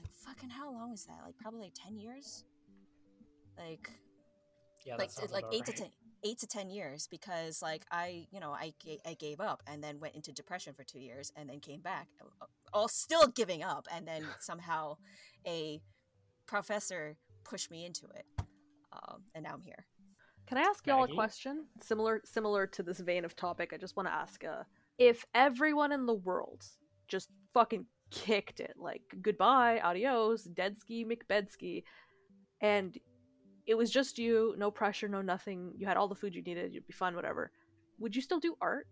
[0.00, 1.18] like fucking how long is that?
[1.24, 2.44] Like probably like ten years.
[3.58, 3.90] Like
[4.84, 5.88] Yeah, like sounds like about eight to ten
[6.24, 8.72] eight to ten years because like I you know I
[9.06, 12.08] I gave up and then went into depression for two years and then came back
[12.72, 14.96] all still giving up and then somehow
[15.46, 15.80] a
[16.46, 18.24] professor pushed me into it
[18.92, 19.86] um, and now I'm here.
[20.46, 21.66] Can I ask y'all a question?
[21.82, 24.62] Similar similar to this vein of topic, I just want to ask uh
[24.98, 26.64] if everyone in the world
[27.06, 31.84] just fucking kicked it, like goodbye, adios, deadski, McBedsky,
[32.60, 32.98] and
[33.66, 36.72] it was just you, no pressure, no nothing, you had all the food you needed,
[36.72, 37.50] you'd be fine, whatever.
[37.98, 38.86] Would you still do art?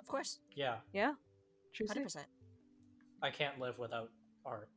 [0.00, 1.12] Of course, Yeah, Yeah?
[1.74, 2.26] True Hundred percent.
[3.22, 4.10] I can't live without
[4.44, 4.68] art.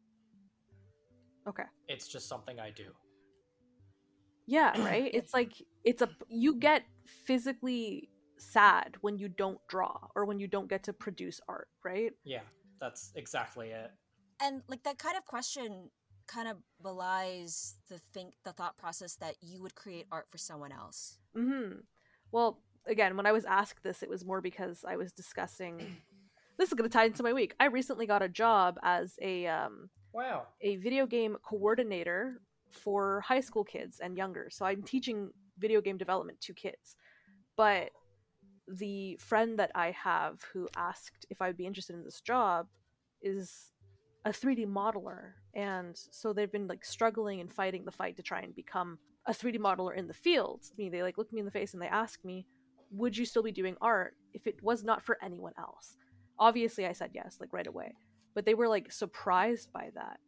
[1.48, 1.64] Okay.
[1.88, 2.92] It's just something I do.
[4.46, 5.10] Yeah, right?
[5.14, 5.54] It's like
[5.84, 6.84] it's a you get
[7.26, 8.10] physically
[8.42, 12.12] sad when you don't draw or when you don't get to produce art, right?
[12.24, 12.42] Yeah,
[12.80, 13.92] that's exactly it.
[14.42, 15.92] And like that kind of question
[16.28, 20.72] kind of belies the think the thought process that you would create art for someone
[20.72, 21.18] else.
[21.36, 21.82] hmm
[22.32, 25.98] Well, again, when I was asked this, it was more because I was discussing.
[26.58, 27.56] this is going to tie into my week.
[27.60, 30.48] I recently got a job as a um, Wow.
[30.62, 34.50] a video game coordinator for high school kids and younger.
[34.50, 36.96] So I'm teaching video game development to kids.
[37.58, 37.92] But
[38.78, 42.68] the friend that I have who asked if I'd be interested in this job
[43.22, 43.72] is
[44.26, 45.34] a 3D modeler.
[45.54, 49.34] And so they've been like struggling and fighting the fight to try and become a
[49.34, 50.62] 3D modeler in the field.
[50.72, 52.48] I mean, they like look me in the face and they ask me,
[52.92, 55.98] "Would you still be doing art if it was not for anyone else?"
[56.40, 57.94] Obviously, I said yes, like right away.
[58.34, 60.20] But they were like surprised by that.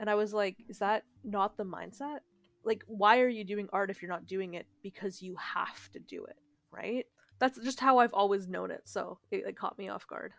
[0.00, 2.20] And I was like, is that not the mindset?
[2.64, 5.98] Like, why are you doing art if you're not doing it because you have to
[5.98, 6.38] do it,
[6.70, 7.04] right?
[7.40, 8.82] That's just how I've always known it.
[8.84, 10.32] So it like, caught me off guard.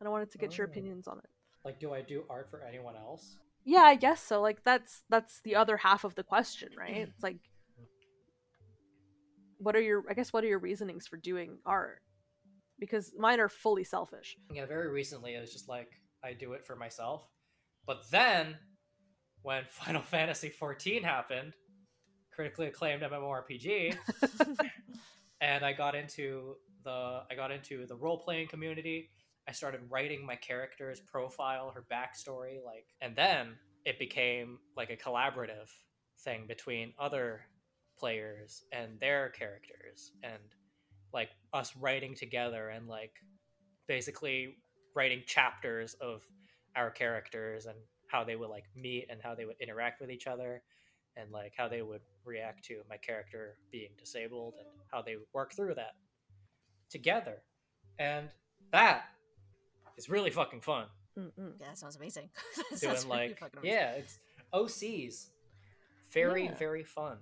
[0.00, 0.70] And I wanted to get your Oh.
[0.70, 1.28] opinions on it.
[1.64, 3.36] Like, do I do art for anyone else?
[3.64, 4.40] Yeah, I guess so.
[4.40, 6.96] Like that's that's the other half of the question, right?
[7.08, 7.36] It's like
[9.58, 12.00] what are your I guess what are your reasonings for doing art?
[12.78, 14.36] Because mine are fully selfish.
[14.52, 15.90] Yeah, very recently it was just like
[16.24, 17.26] I do it for myself.
[17.86, 18.56] But then
[19.42, 21.54] when Final Fantasy XIV happened,
[22.32, 23.96] critically acclaimed MMORPG,
[25.40, 29.10] and I got into the I got into the role playing community.
[29.48, 34.96] I started writing my character's profile, her backstory, like, and then it became like a
[34.96, 35.70] collaborative
[36.20, 37.46] thing between other
[37.98, 40.42] players and their characters, and
[41.12, 43.12] like us writing together and like
[43.86, 44.56] basically
[44.94, 46.22] writing chapters of
[46.76, 47.76] our characters and
[48.08, 50.62] how they would like meet and how they would interact with each other
[51.16, 55.52] and like how they would react to my character being disabled and how they work
[55.54, 55.94] through that
[56.90, 57.42] together
[57.98, 58.28] and
[58.72, 59.04] that
[59.96, 60.86] is really fucking fun
[61.18, 61.54] Mm-mm.
[61.60, 62.28] Yeah, that sounds amazing.
[62.56, 63.76] That doing sounds like fucking amazing.
[63.76, 64.18] yeah it's
[64.54, 65.26] ocs
[66.12, 66.54] very Yeah.
[66.54, 67.18] very fun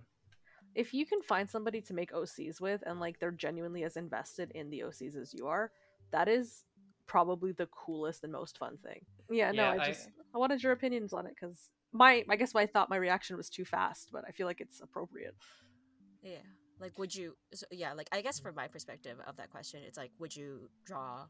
[0.74, 4.50] If you can find somebody to make OCs with and like they're genuinely as invested
[4.54, 5.70] in the OCs as you are,
[6.12, 6.64] that is
[7.06, 9.00] probably the coolest and most fun thing.
[9.30, 12.36] Yeah, no, Yeah, I I- just I wanted your opinions on it because my I
[12.36, 15.34] guess I thought my reaction was too fast, but I feel like it's appropriate.
[16.22, 16.38] Yeah.
[16.78, 17.36] Like, would you?
[17.54, 17.94] So, yeah.
[17.94, 21.26] Like, I guess from my perspective of that question, it's like, would you draw,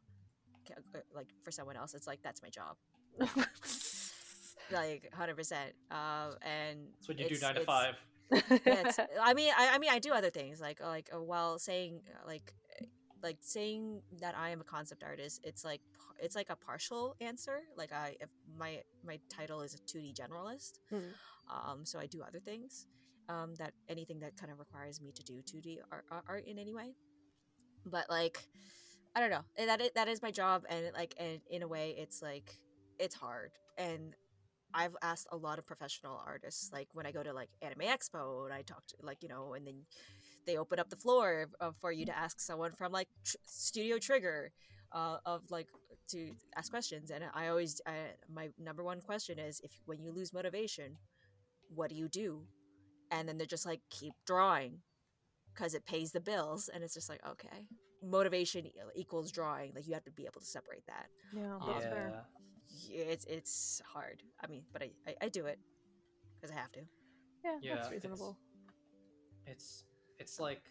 [0.71, 1.95] uh, like, for someone else?
[1.95, 2.77] It's like that's my job,
[4.73, 5.73] like, hundred percent.
[5.93, 7.95] Um, and that's what you do nine to five
[8.67, 8.91] yeah,
[9.23, 12.27] I mean, I, I mean, I do other things like like uh, while saying uh,
[12.27, 12.53] like
[13.23, 15.41] like saying that I am a concept artist.
[15.45, 15.81] It's like
[16.21, 17.61] it's like a partial answer.
[17.77, 21.13] Like I, if my my title is a two D generalist, Mm.
[21.51, 22.87] um, so I do other things.
[23.29, 26.59] Um, that anything that kind of requires me to do two D art, art in
[26.59, 26.95] any way.
[27.85, 28.39] But like,
[29.17, 29.45] I don't know.
[29.57, 32.55] Eh, That is, that is my job, and like, and in a way, it's like
[32.99, 33.51] it's hard.
[33.79, 34.15] And
[34.75, 38.45] I've asked a lot of professional artists, like when I go to like Anime Expo,
[38.45, 39.83] and I talk to like you know, and then
[40.47, 43.99] they open up the floor uh, for you to ask someone from like tr- Studio
[43.99, 44.53] Trigger,
[44.93, 45.69] uh, of like
[46.09, 47.11] to ask questions.
[47.11, 50.97] And I always, I, my number one question is, if when you lose motivation,
[51.69, 52.43] what do you do?
[53.11, 54.79] And then they're just like, keep drawing,
[55.55, 56.71] because it pays the bills.
[56.73, 57.67] And it's just like, okay,
[58.03, 59.73] motivation equals drawing.
[59.75, 61.07] Like you have to be able to separate that.
[61.33, 61.91] Yeah, that's yeah.
[61.91, 62.25] fair.
[62.91, 64.23] It's it's hard.
[64.43, 65.59] I mean, but I I, I do it
[66.35, 66.81] because I have to.
[67.45, 68.37] Yeah, Yeah, that's reasonable.
[69.47, 69.85] it's it's
[70.39, 70.63] like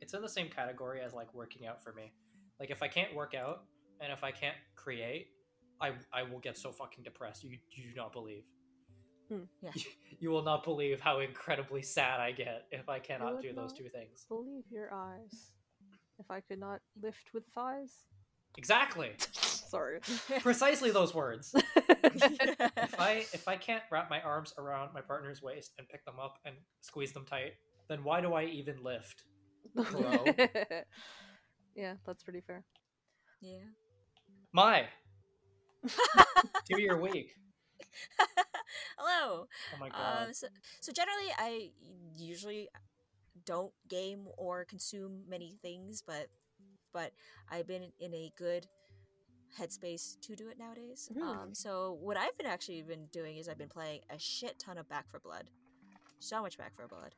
[0.00, 2.12] it's in the same category as like working out for me.
[2.60, 3.64] Like if I can't work out
[4.00, 5.28] and if I can't create,
[5.80, 7.44] I I will get so fucking depressed.
[7.44, 8.44] You you do not believe.
[9.28, 9.44] Hmm.
[9.62, 9.70] Yeah.
[10.18, 13.90] You, will not believe how incredibly sad I get if I cannot do those two
[13.90, 14.24] things.
[14.30, 15.50] Believe your eyes.
[16.18, 17.92] If I could not lift with thighs.
[18.56, 19.10] Exactly.
[19.32, 20.00] Sorry.
[20.40, 21.54] Precisely those words.
[21.54, 26.18] If I if I can't wrap my arms around my partner's waist and pick them
[26.18, 27.54] up and squeeze them tight,
[27.88, 29.24] then why do I even lift?
[29.74, 30.24] Bro.
[31.74, 32.64] yeah, that's pretty fair.
[33.40, 33.58] yeah.
[34.52, 34.86] My
[35.86, 37.34] to your week.
[38.98, 39.46] Hello.
[39.74, 40.28] Oh my god.
[40.28, 40.46] Um, so,
[40.80, 41.70] so generally, I
[42.16, 42.68] usually
[43.44, 46.28] don't game or consume many things, but
[46.92, 47.12] but
[47.50, 48.66] I've been in a good
[49.58, 51.10] headspace to do it nowadays.
[51.20, 54.78] Um, so what I've been actually been doing is I've been playing a shit ton
[54.78, 55.44] of Back for Blood,
[56.18, 57.14] so much Back for Blood,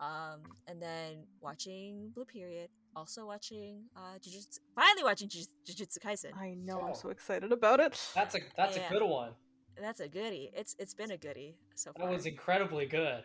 [0.00, 2.70] um, and then watching Blue Period.
[2.96, 4.58] Also watching uh, Jujutsu.
[4.74, 6.36] Finally watching Juj- Jujutsu Kaisen.
[6.36, 6.86] I know, Oh.
[6.88, 8.00] I'm so excited about it.
[8.14, 8.88] That's a that's Yeah.
[8.88, 9.32] a good one.
[9.80, 10.50] That's a goodie.
[10.54, 12.06] It's it's been a goodie so far.
[12.06, 13.22] That was incredibly good.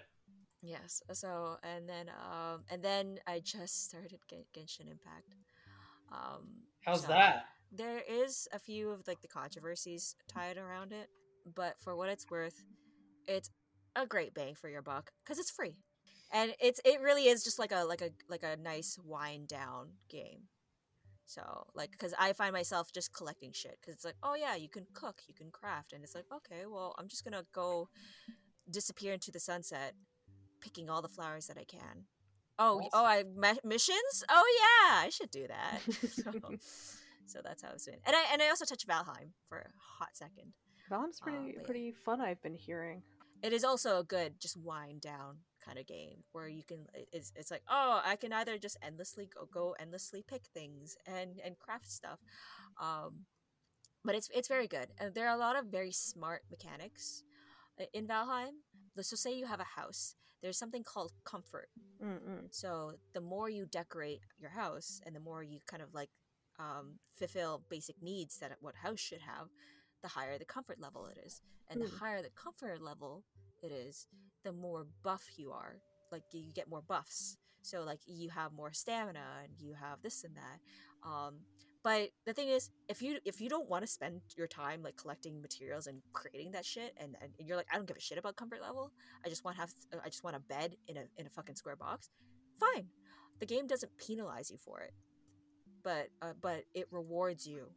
[0.61, 1.01] Yes.
[1.13, 5.35] So and then um and then I just started Gen- Genshin Impact.
[6.11, 7.45] Um How's so that?
[7.71, 11.07] There is a few of like the controversies tied around it,
[11.55, 12.61] but for what it's worth,
[13.27, 13.49] it's
[13.95, 15.81] a great bang for your buck cuz it's free.
[16.33, 19.89] And it's it really is just like a like a like a nice wind down
[20.09, 20.41] game.
[21.25, 24.67] So like because I find myself just collecting shit because it's like oh yeah you
[24.67, 27.87] can cook you can craft and it's like okay well I'm just gonna go
[28.69, 29.93] disappear into the sunset
[30.59, 32.05] picking all the flowers that I can.
[32.59, 34.23] Oh, y- oh, I ma- missions.
[34.29, 35.79] Oh yeah, I should do that.
[36.11, 36.31] so,
[37.25, 37.99] so that's how it's been.
[38.05, 39.69] And I and I also touched Valheim for a
[39.99, 40.53] hot second.
[40.91, 41.63] Valheim's Um, pretty yeah.
[41.63, 42.21] pretty fun.
[42.21, 43.01] I've been hearing.
[43.41, 47.31] It is also a good just wind down kind of game where you can it's
[47.35, 51.57] it's like oh I can either just endlessly go go endlessly pick things and and
[51.59, 52.19] craft stuff,
[52.81, 53.25] um,
[54.03, 57.23] but it's it's very good and there are a lot of very smart mechanics
[57.93, 58.61] in Valheim.
[59.01, 61.69] So say you have a house, there's something called comfort
[62.03, 62.49] Mm-mm.
[62.51, 66.09] So the more you decorate your house and the more you kind of like
[66.59, 69.47] um, fulfill basic needs that what house should have,
[70.01, 71.41] the higher the comfort level it is.
[71.69, 71.97] And the Hmm.
[71.99, 73.23] higher the comfort level
[73.61, 74.07] it is,
[74.43, 75.77] the more buff you are.
[76.11, 77.37] Like you get more buffs.
[77.61, 81.07] So like you have more stamina and you have this and that.
[81.07, 81.39] Um,
[81.83, 84.95] but the thing is, if you if you don't want to spend your time like
[84.95, 88.17] collecting materials and creating that shit, and, and you're like, I don't give a shit
[88.17, 88.91] about comfort level.
[89.25, 91.55] I just want to have I just want a bed in a in a fucking
[91.55, 92.09] square box.
[92.57, 92.87] Fine,
[93.39, 94.93] the game doesn't penalize you for it,
[95.83, 97.67] but uh, but it rewards you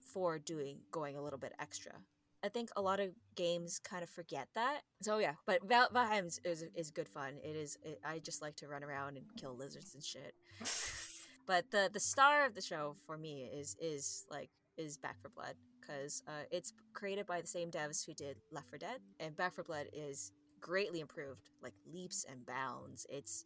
[0.00, 1.92] for doing going a little bit extra.
[2.42, 4.80] I think a lot of games kind of forget that.
[5.02, 7.34] So yeah, but Val- Valheim is, is is good fun.
[7.42, 7.76] It is.
[7.82, 10.34] It, I just like to run around and kill lizards and shit.
[11.46, 15.28] but the the star of the show for me is is like is Back for
[15.28, 19.36] Blood because uh, it's created by the same devs who did Left 4 Dead, and
[19.36, 23.06] Back for Blood is greatly improved, like leaps and bounds.
[23.10, 23.44] It's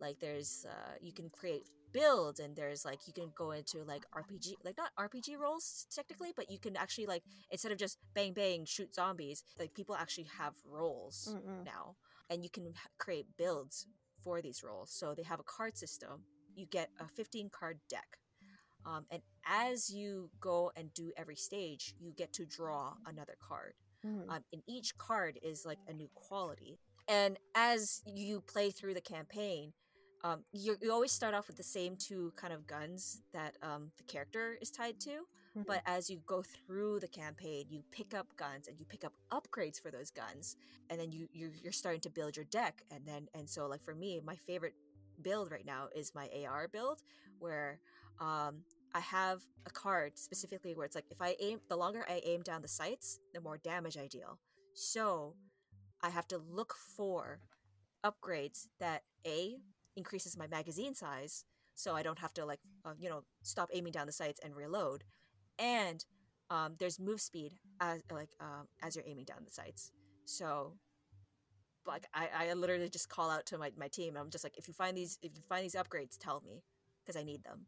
[0.00, 4.04] like there's uh, you can create builds and there's like you can go into like
[4.14, 8.32] RPG like not RPG roles technically but you can actually like instead of just bang
[8.32, 11.64] bang shoot zombies like people actually have roles Mm-mm.
[11.64, 11.96] now
[12.30, 13.86] and you can create builds
[14.22, 16.22] for these roles so they have a card system
[16.54, 18.18] you get a 15 card deck
[18.86, 23.74] um, and as you go and do every stage you get to draw another card
[24.06, 24.28] Mm.
[24.30, 26.78] um, and each card is like a new quality
[27.08, 29.72] and as you play through the campaign
[30.24, 33.90] um, you, you always start off with the same two kind of guns that um,
[33.96, 35.66] the character is tied to Mhm.
[35.66, 39.14] but as you go through the campaign you pick up guns and you pick up
[39.32, 40.56] upgrades for those guns
[40.90, 43.82] and then you you're, you're starting to build your deck and then and so like
[43.82, 44.74] for me my favorite
[45.22, 47.02] build right now is my ar build
[47.38, 47.80] where
[48.20, 48.62] um,
[48.94, 52.42] I have a card specifically where it's like if I aim, the longer I aim
[52.42, 54.38] down the sights, the more damage I deal.
[54.74, 55.34] So
[56.02, 57.40] I have to look for
[58.04, 59.58] upgrades that A
[59.98, 61.44] increases my magazine size
[61.78, 64.54] so I don't have to like uh, you know stop aiming down the sights and
[64.56, 65.04] reload.
[65.60, 66.04] And
[66.50, 69.92] um, there's move speed as like um, as you're aiming down the sights.
[70.24, 70.74] So
[71.86, 74.16] like I, I literally just call out to my, my team.
[74.16, 76.64] I'm just like, if you find these if you find these upgrades, tell me
[77.04, 77.66] because I need them.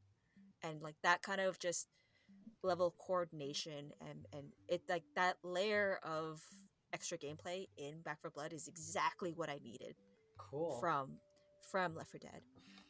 [0.62, 1.86] And like that kind of just
[2.62, 6.42] level coordination and and it like that layer of
[6.92, 9.94] extra gameplay in Back for Blood is exactly what I needed
[10.36, 10.78] Cool.
[10.80, 11.12] from
[11.70, 12.40] from Left 4 Dead.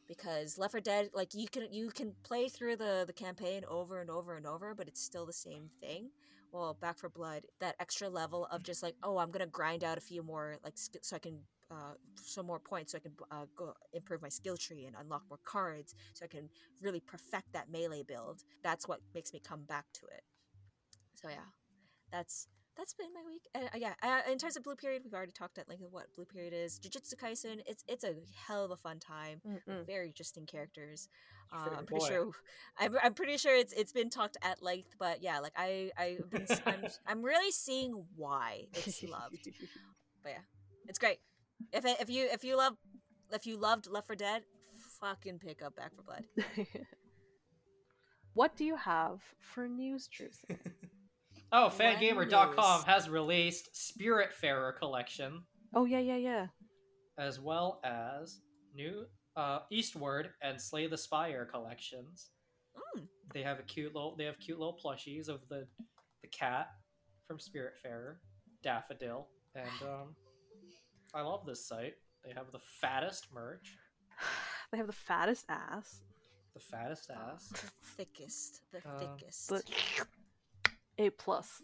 [0.09, 4.01] Because Left 4 Dead like you can you can play through the the campaign over
[4.01, 6.11] and over and over but it's still the same thing.
[6.53, 9.99] Well Back for Blood that extra level of just like oh I'm gonna grind out
[9.99, 11.39] a few more like so I can
[11.71, 15.23] uh, some more points so I can uh, go improve my skill tree and unlock
[15.29, 16.49] more cards so I can
[16.83, 18.43] really perfect that melee build.
[18.65, 20.23] That's what makes me come back to it.
[21.15, 21.47] So yeah.
[22.11, 22.49] That's
[22.81, 23.43] that's been my week.
[23.55, 25.93] And uh, yeah, uh, in terms of Blue Period, we've already talked at length of
[25.93, 26.81] what Blue Period is.
[26.81, 28.15] Jujutsu Kaisen, it's it's a
[28.47, 29.43] hell of a fun time.
[29.47, 29.87] Mm-mm.
[29.87, 31.09] Very interesting characters.
[31.53, 32.09] Uh, I'm pretty boy.
[32.09, 32.31] sure.
[32.79, 36.31] I'm, I'm pretty sure it's it's been talked at length, but yeah, like I I've
[36.31, 39.49] been s- I'm, I'm really seeing why it's loved.
[40.23, 40.43] But yeah,
[40.89, 41.19] it's great.
[41.73, 42.77] If if you if you love
[43.31, 44.43] if you loved Left 4 Dead,
[45.01, 46.25] fucking pick up Back for Blood.
[48.35, 50.57] what do you have for news, Trucy?
[51.53, 52.85] Oh, What fangamer.com news?
[52.87, 55.43] has released Spiritfarer collection
[55.75, 56.47] oh yeah, yeah, yeah.
[57.19, 58.41] as well as
[58.75, 59.05] new
[59.37, 62.31] uh, Eastward and Slay the Spire collections.
[62.97, 63.07] Mm.
[63.35, 65.67] They have a cute little they have cute little plushies of the
[66.23, 66.69] the cat
[67.27, 68.17] from Spiritfarer,
[68.63, 70.15] Daffodil, and um,
[71.15, 71.95] I love this site.
[72.25, 73.77] They have the fattest merch,
[74.71, 76.03] They have the fattest ass.
[76.55, 77.49] the fattest ass.
[77.49, 77.71] The
[78.05, 79.49] thickest, the Uh, thickest.
[79.49, 79.63] The
[81.01, 81.63] A plus.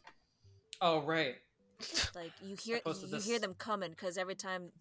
[0.80, 1.34] Oh right,
[2.14, 4.72] Like you hear posted you hear them coming because every time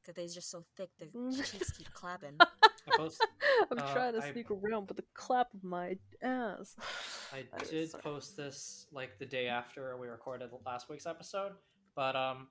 [0.00, 1.06] because they're just so thick, the
[1.50, 2.36] cheeks keep clapping.
[2.40, 3.20] I post
[3.72, 6.76] I'm Uh, trying to I- sneak around, but the clap of my ass.
[7.32, 11.52] I did so- post this like the day after we recorded last week's episode,
[11.96, 12.46] but um,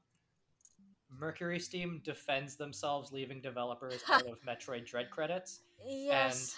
[1.10, 5.62] Mercury Steam defends themselves leaving developers out of Metroid Dread credits.
[5.86, 6.56] Yes.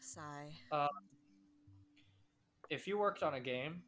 [0.00, 0.50] Sigh.
[2.70, 3.82] If you worked on a game,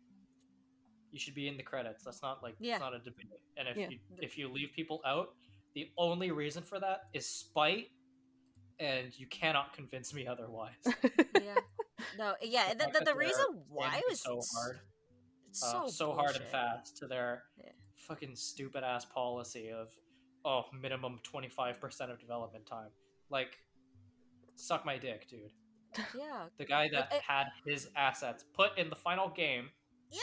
[1.12, 2.04] you should be in the credits.
[2.04, 2.74] That's not like Yeah.
[2.74, 3.40] it's not a debate.
[3.56, 3.88] And if Yeah.
[3.90, 5.34] you if you leave people out,
[5.74, 7.88] the only reason for that is spite,
[8.78, 10.74] and you cannot convince me otherwise.
[11.42, 11.54] Yeah.
[12.18, 12.34] No.
[12.42, 12.68] Yeah.
[12.72, 14.80] The The, the, that the they're reason why was so hard?
[15.48, 17.70] It's uh, so so hard and fast to their Yeah.
[17.96, 19.88] fucking stupid ass policy of
[20.44, 22.90] oh minimum 25% of development time
[23.30, 23.58] like
[24.54, 25.52] suck my dick dude
[26.14, 26.48] Yeah.
[26.58, 29.70] the guy that Like, had his assets put in the final game
[30.10, 30.22] Yep.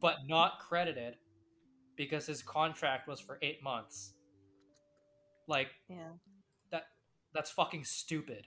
[0.00, 1.16] But not credited
[1.96, 4.14] because his contract was for eight months
[5.48, 6.08] like yeah.
[6.70, 6.84] that
[7.34, 8.46] that's fucking stupid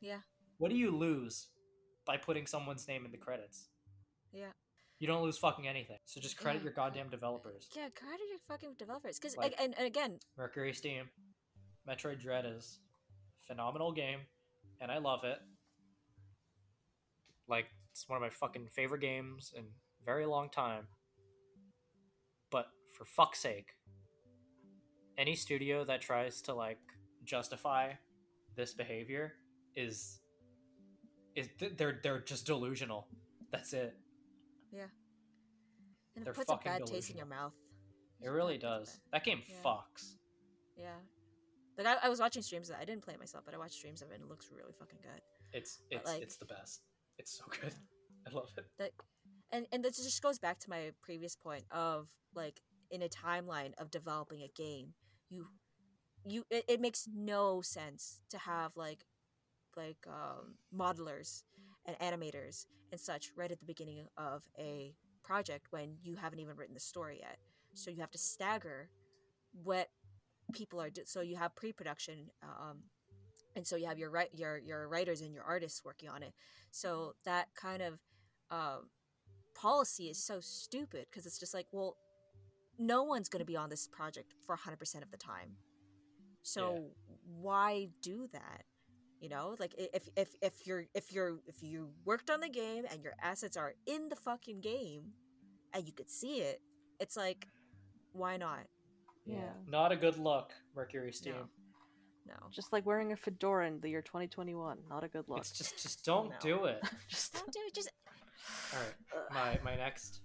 [0.00, 0.18] Yeah.
[0.58, 1.48] what do you lose
[2.06, 3.68] by putting someone's name in the credits
[4.32, 4.52] Yeah.
[4.98, 6.64] you don't lose fucking anything so just credit Yeah.
[6.64, 7.88] your goddamn developers Yeah.
[7.90, 11.08] Credit your fucking developers, because Like- and, and again, Mercury Steam,
[11.88, 12.80] Metroid Dread is
[13.46, 14.20] phenomenal game,
[14.80, 15.38] and I love it.
[17.48, 19.68] Like it's one of my fucking favorite games in a
[20.08, 20.84] very long time.
[22.50, 23.68] But for fuck's sake,
[25.18, 26.78] any studio that tries to like
[27.24, 27.92] justify
[28.56, 29.34] this behavior
[29.76, 30.20] is
[31.36, 33.06] is they're they're just delusional.
[33.52, 33.94] That's it.
[34.72, 34.88] Yeah.
[36.16, 37.54] And They're it puts a fucking bad taste in your mouth.
[38.22, 38.98] It really does.
[39.12, 39.56] That game Yeah.
[39.64, 40.16] fucks.
[40.76, 40.98] Yeah.
[41.76, 42.78] Like I, I was watching streams of it.
[42.82, 44.72] I didn't play it myself, but I watched streams of it and it looks really
[44.78, 45.20] fucking good.
[45.52, 46.80] It's it's like- it's the best.
[47.18, 47.74] It's so good.
[48.26, 48.64] I love it.
[48.78, 48.90] that
[49.52, 53.72] and and this just goes back to my previous point of like in a timeline
[53.78, 54.94] of developing a game
[55.30, 55.46] you
[56.24, 59.04] you it, it makes no sense to have like
[59.76, 61.42] like um modelers
[61.86, 66.56] and animators and such right at the beginning of a project when you haven't even
[66.56, 67.38] written the story yet.
[67.74, 68.90] So you have to stagger
[69.64, 69.88] what
[70.52, 72.78] people are do- so you have pre-production um
[73.56, 76.32] and so you have your your your writers and your artists working on it.
[76.70, 77.98] So that kind of
[78.50, 78.90] um,
[79.60, 81.96] policy is so stupid because it's just like, well,
[82.78, 85.56] no one's going to be on this project for 100% of the time.
[86.42, 86.90] So
[87.40, 88.62] why do that?
[89.20, 92.84] You know, like if if if you're if you're if you worked on the game
[92.90, 95.02] and your assets are in the fucking game
[95.74, 96.60] and you could see it,
[97.00, 97.48] it's like,
[98.12, 98.60] why not?
[99.26, 99.50] Yeah.
[99.66, 101.34] Not a good look, Mercury Steam.
[101.34, 101.48] No.
[102.28, 102.34] No.
[102.52, 104.78] Just like wearing a fedora in the year 2021.
[104.88, 105.38] Not a good look.
[105.40, 106.36] It's just just don't No.
[106.40, 106.80] do it.
[107.08, 107.74] just Don't do it.
[107.74, 107.90] Just
[108.74, 109.32] All right.
[109.62, 110.20] My my next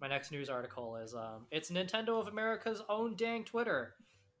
[0.00, 3.94] my next news article is um it's Nintendo of America's own dang Twitter.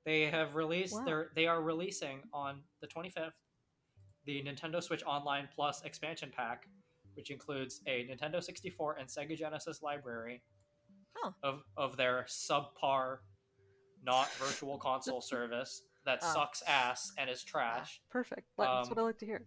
[0.04, 1.04] They have released Wow.
[1.04, 3.32] their they are releasing on the 25th
[4.24, 6.68] the Nintendo Switch Online Plus expansion pack,
[7.14, 10.42] which includes a Nintendo 64 and Sega Genesis library
[11.24, 11.34] Oh.
[11.42, 13.18] of, of their subpar,
[14.04, 16.32] not virtual console service that Oh.
[16.32, 18.00] sucks ass and is trash.
[18.10, 18.46] Perfect.
[18.56, 19.46] That's what Um, I like to hear.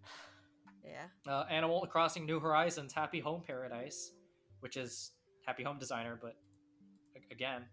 [0.86, 1.06] Yeah.
[1.32, 4.12] Uh, Animal Crossing New Horizons Happy Home Paradise,
[4.62, 5.12] which is
[5.46, 6.36] Happy Home Designer, but
[7.16, 7.64] a- again,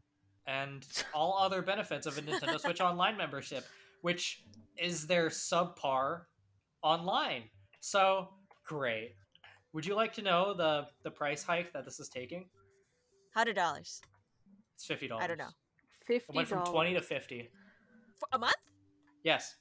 [0.47, 3.65] and all other benefits of a Nintendo Switch Online membership,
[4.03, 4.43] which
[4.77, 6.23] is their subpar
[6.83, 7.45] online.
[7.81, 8.29] So
[8.65, 9.15] great.
[9.73, 12.49] Would you like to know the the price hike that this is taking?
[13.35, 14.01] Hundred dollars
[14.75, 15.25] It's fifty dollars.
[15.25, 15.51] I don't know.
[16.07, 17.49] Fifty It went from twenty to fifty.
[18.19, 18.55] for a month.
[19.23, 19.57] Yes.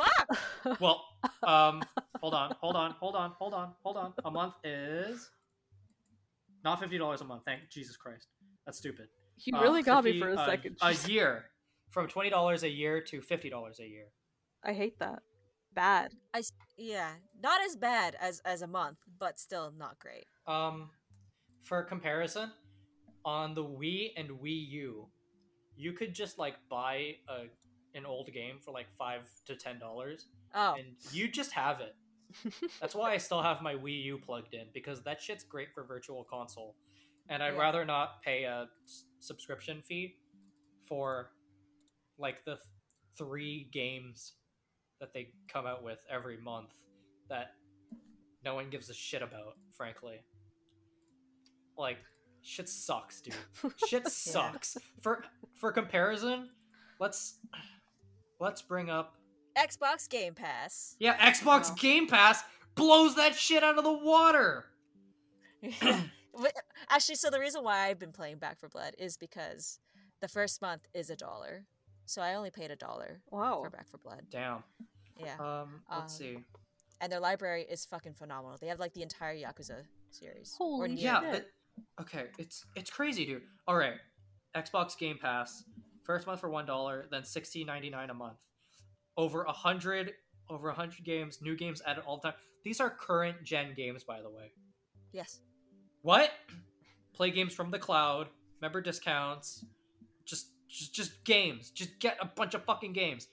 [0.00, 0.80] Fuck.
[0.80, 1.04] Well,
[1.42, 1.82] um,
[2.20, 4.12] hold on, hold on, hold on, hold on, hold on.
[4.24, 5.30] A month is
[6.64, 7.42] not fifty dollars a month.
[7.44, 8.28] Thank Jesus Christ.
[8.66, 9.08] That's stupid.
[9.44, 10.76] You Uh, really got me for a uh, second.
[10.82, 11.08] A Jeez.
[11.08, 11.44] year,
[11.90, 14.06] from twenty dollars a year to fifty dollars a year.
[14.64, 15.22] I hate that.
[15.74, 16.12] Bad.
[16.34, 16.42] I
[16.76, 20.26] yeah, not as bad as as a month, but still not great.
[20.46, 20.90] Um,
[21.62, 22.50] for comparison,
[23.24, 25.08] on the Wii and Wii U,
[25.76, 27.44] you could just like buy a
[27.94, 31.94] an old game for like five to ten dollars, Oh, and you just have it.
[32.80, 35.82] That's why I still have my Wii U plugged in because that shit's great for
[35.84, 36.76] Virtual Console,
[37.28, 37.60] and I'd Yeah.
[37.60, 40.16] rather not pay a s- subscription fee
[40.86, 41.32] for
[42.18, 42.64] like the th-
[43.18, 44.34] three games
[45.00, 46.72] that they come out with every month
[47.28, 47.54] that
[48.44, 49.56] no one gives a shit about.
[49.76, 50.20] Frankly,
[51.76, 51.98] like
[52.42, 53.34] shit sucks, dude.
[53.88, 54.76] Shit sucks.
[55.02, 55.24] For
[55.54, 56.50] for comparison,
[57.00, 57.38] let's
[58.40, 59.14] let's bring up
[59.56, 60.96] Xbox Game Pass.
[60.98, 61.76] yeah, Xbox Wow.
[61.78, 62.42] Game Pass
[62.74, 64.64] blows that shit out of the water.
[66.88, 69.78] Actually, so the reason why I've been playing Back for Blood is because
[70.20, 71.64] the first month is a dollar,
[72.06, 73.60] so I only paid a dollar wow.
[73.62, 74.22] for Back for Blood.
[74.30, 74.62] Damn.
[75.18, 76.38] Yeah, Um, let's Um, see.
[77.00, 78.56] and their library is fucking phenomenal.
[78.58, 80.54] They have like the entire Yakuza series.
[80.56, 81.34] Holy near Yeah, shit.
[81.34, 81.52] it,
[82.00, 83.42] okay, it's it's crazy, dude.
[83.68, 83.96] All right,
[84.54, 85.64] Xbox Game Pass,
[86.10, 88.38] first month for one dollar, then sixteen ninety nine a month.
[89.16, 90.12] Over a hundred,
[90.48, 92.38] over a hundred games, new games added all the time.
[92.64, 94.50] These are current gen games, by the way.
[95.12, 95.38] Yes.
[96.02, 96.30] What?
[97.14, 98.26] Play games from the cloud,
[98.60, 99.64] member discounts,
[100.24, 101.70] just just just games.
[101.70, 103.28] Just get a bunch of fucking games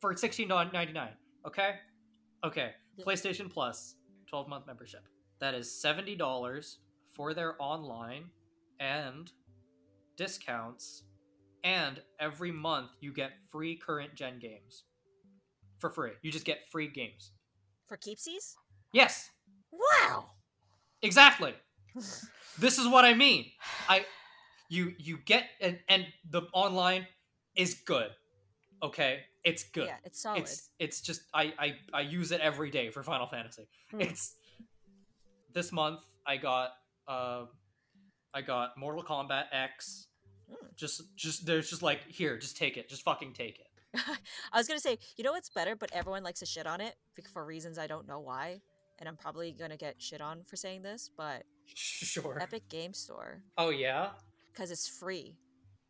[0.00, 1.12] for sixteen ninety nine.
[1.46, 1.74] Okay,
[2.44, 2.70] okay.
[3.04, 3.96] PlayStation Plus,
[4.26, 5.06] twelve month membership.
[5.40, 6.78] That is seventy dollars
[7.14, 8.30] for their online
[8.80, 9.30] and
[10.16, 11.02] discounts,
[11.66, 14.84] and every month you get free current gen games
[15.80, 16.12] for free.
[16.22, 17.32] You just get free games.
[17.88, 18.54] For keepsies?
[18.92, 19.30] Yes,
[19.72, 20.30] Wow.
[21.02, 21.54] exactly.
[22.58, 23.46] this is what I mean.
[23.88, 24.06] I
[24.68, 27.06] you you get and and the online
[27.56, 28.10] is good.
[28.82, 29.20] Okay?
[29.44, 29.86] It's good.
[29.86, 30.42] Yeah, it's solid.
[30.42, 33.68] It's it's just I, I I use it every day for Final Fantasy.
[33.90, 34.02] Hmm.
[34.02, 34.36] It's
[35.52, 36.70] this month I got
[37.08, 37.46] uh
[38.32, 40.06] I got Mortal Kombat X.
[40.48, 40.66] Hmm.
[40.76, 42.88] Just just there's just like here, just take it.
[42.88, 43.68] Just fucking take it.
[44.52, 46.94] I was gonna say, you know what's better, but everyone likes to shit on it
[47.32, 48.60] for reasons I don't know why,
[48.98, 51.44] and I'm probably gonna get shit on for saying this, but
[51.74, 52.38] Sure.
[52.40, 54.10] Epic Game Store, Oh yeah?
[54.52, 55.36] because it's free.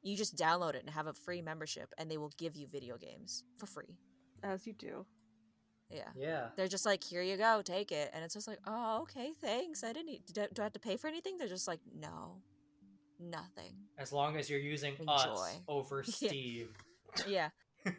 [0.02, 2.96] You just download it and have a free membership, and they will give you video
[2.96, 3.98] games for free.
[4.42, 5.04] As you do.
[5.90, 6.08] Yeah.
[6.16, 6.46] Yeah.
[6.56, 8.10] They're just like, here you go, take it.
[8.14, 9.82] And it's just like, oh, okay, thanks.
[9.84, 11.38] I didn't need, do, do I have to pay for anything?
[11.38, 12.36] They're just like, no,
[13.18, 13.72] nothing.
[13.98, 16.02] As long as you're using us over.
[16.02, 16.70] Steve.
[17.26, 17.50] Yeah.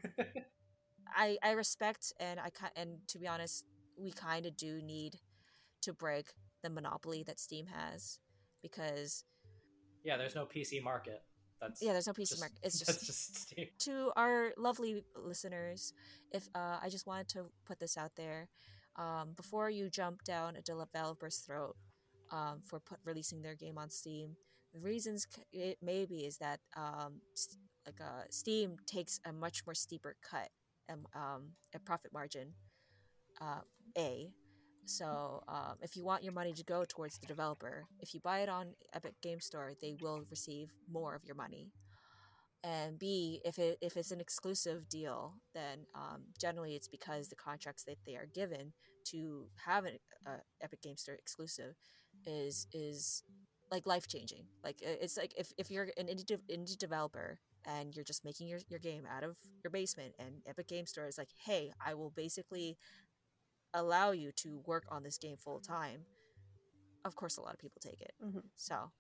[1.16, 3.66] I I respect and I and to be honest,
[3.98, 5.20] we kind of do need
[5.82, 6.28] to break
[6.64, 8.20] the monopoly that Steam has
[8.62, 9.24] because
[10.04, 11.24] Yeah, there's no PC market.
[11.62, 12.60] That's yeah, there's no PC just- market.
[12.62, 13.68] It's that's just just Steam.
[13.80, 15.94] to our lovely listeners.
[16.32, 18.50] If uh, I just wanted to put this out there,
[18.98, 21.76] um, before you jump down a developer's throat
[22.32, 24.36] um, for put, releasing their game on Steam,
[24.78, 27.22] the reasons it maybe is that um,
[27.86, 30.50] like uh, Steam takes a much more steeper cut,
[30.92, 32.54] um, um, a profit margin.
[33.42, 33.62] Uh,
[33.98, 34.30] a
[34.86, 38.40] so um, if you want your money to go towards the developer, if you buy
[38.40, 41.72] it on Epic Game Store, they will receive more of your money
[42.64, 47.36] and B, if it if it's an exclusive deal, then um, generally it's because the
[47.36, 48.74] contracts that they are given
[49.06, 49.94] to have an
[50.26, 51.76] uh, Epic Game Store exclusive
[52.26, 53.24] is is
[53.72, 54.46] like life changing.
[54.64, 58.48] Like it's like if, if you're an indie, de- indie developer and you're just making
[58.48, 61.94] your, your game out of your basement, and Epic Game Store is like, hey, I
[61.96, 62.78] will basically
[63.74, 66.02] allow you to work on this game full time.
[67.06, 68.14] Of course, a lot of people take it.
[68.24, 68.44] Mhm.
[68.56, 68.92] So,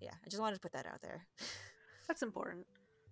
[0.00, 1.26] yeah, I just wanted to put that out there.
[2.08, 2.66] That's important.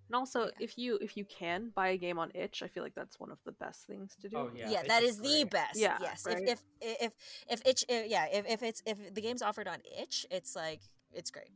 [0.08, 0.50] And also, Yeah.
[0.60, 3.30] if you if you can buy a game on itch, I feel like that's one
[3.30, 4.36] of the best things to do.
[4.36, 5.78] Oh yeah, yeah, it's that is the best.
[5.78, 6.26] Yeah, yes.
[6.26, 6.42] right?
[6.48, 7.12] If if if
[7.48, 10.80] if itch, uh, yeah, if, if it's if the game's offered on itch, it's like
[11.14, 11.50] it's great.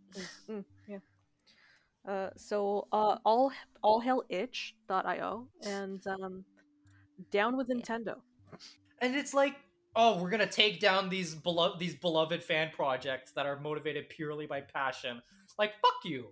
[0.48, 0.98] Mm, yeah.
[2.06, 3.50] Uh, so uh, all
[3.82, 6.44] all hell itch.io and um,
[7.30, 8.16] down with Nintendo.
[9.00, 9.56] And it's like,
[9.96, 14.46] oh, we're gonna take down these beloved these beloved fan projects that are motivated purely
[14.46, 15.22] by passion.
[15.58, 16.28] Like, fuck you.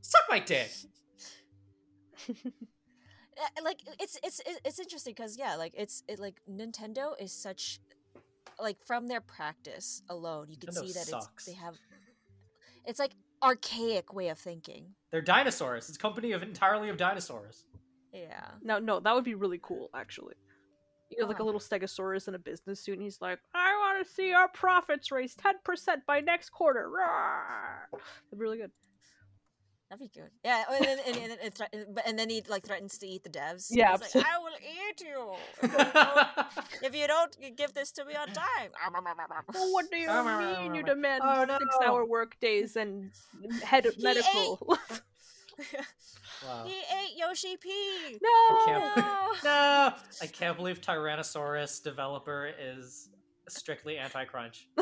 [0.00, 0.70] Suck my dick.
[3.40, 7.80] Uh, like it's it's it's interesting because yeah, like it's it like Nintendo is such
[8.62, 11.46] like from their practice alone, you can Nintendo see that sucks.
[11.46, 11.74] it's they have
[12.86, 14.94] it's like archaic way of thinking.
[15.10, 15.88] They're dinosaurs.
[15.88, 17.64] It's a company of entirely of dinosaurs.
[18.12, 18.46] Yeah.
[18.62, 20.34] No, no, that would be really cool, actually.
[21.10, 24.06] You have like a little Stegosaurus in a business suit, and he's like, "I want
[24.06, 28.70] to see our profits raise ten percent by next quarter." Rawr." That'd be really good.
[29.90, 30.30] That'd be good.
[30.44, 33.24] Yeah, and then, and, and, and, thre- but- and then he like threatens to eat
[33.24, 33.66] the devs.
[33.70, 37.90] Yeah, He's like, I will eat you if you don't- if you don't give this
[37.92, 38.70] to me on time.
[39.52, 40.74] Well, what do you mean?
[40.76, 41.58] You demand Oh, no.
[41.58, 43.10] six-hour work days and
[43.64, 44.58] head of He medical?
[46.46, 46.64] wow.
[46.64, 48.18] he ate Yoshi P.
[48.22, 48.64] no.
[48.66, 49.28] can't- No.
[49.44, 53.08] No, I can't believe Tyrannosaurus developer is
[53.50, 54.68] strictly anti-crunch.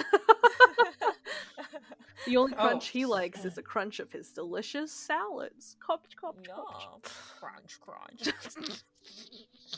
[2.27, 2.63] The only Oh.
[2.69, 5.77] crunch he likes is the crunch of his delicious salads.
[5.81, 6.85] Crunch, crunch, crunch.
[6.91, 7.01] no.
[7.39, 8.35] Crunch, crunch.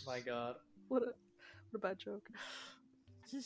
[0.07, 0.57] My God.
[0.89, 1.07] what a
[1.71, 2.29] what a bad joke.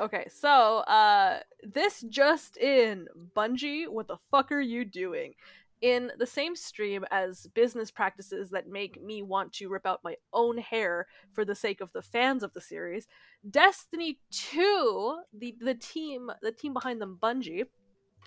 [0.00, 5.34] Okay, so uh this just in, Bungie, what the fuck are you doing?
[5.80, 10.16] In the same stream as business practices that make me want to rip out my
[10.32, 13.06] own hair for the sake of the fans of the series,
[13.48, 17.66] Destiny 2, the the team the team behind them, Bungie,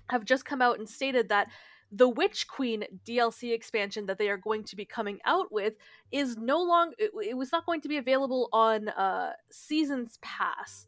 [0.10, 1.50] have just come out and stated that
[1.92, 5.74] the Witch Queen DLC expansion that they are going to be coming out with
[6.12, 10.88] is no longer it, it was not going to be available on uh seasons pass.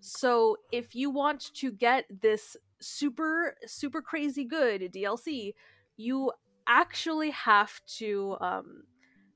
[0.00, 5.52] So if you want to get this super super crazy good dlc
[6.00, 6.32] you
[6.66, 8.84] actually have to um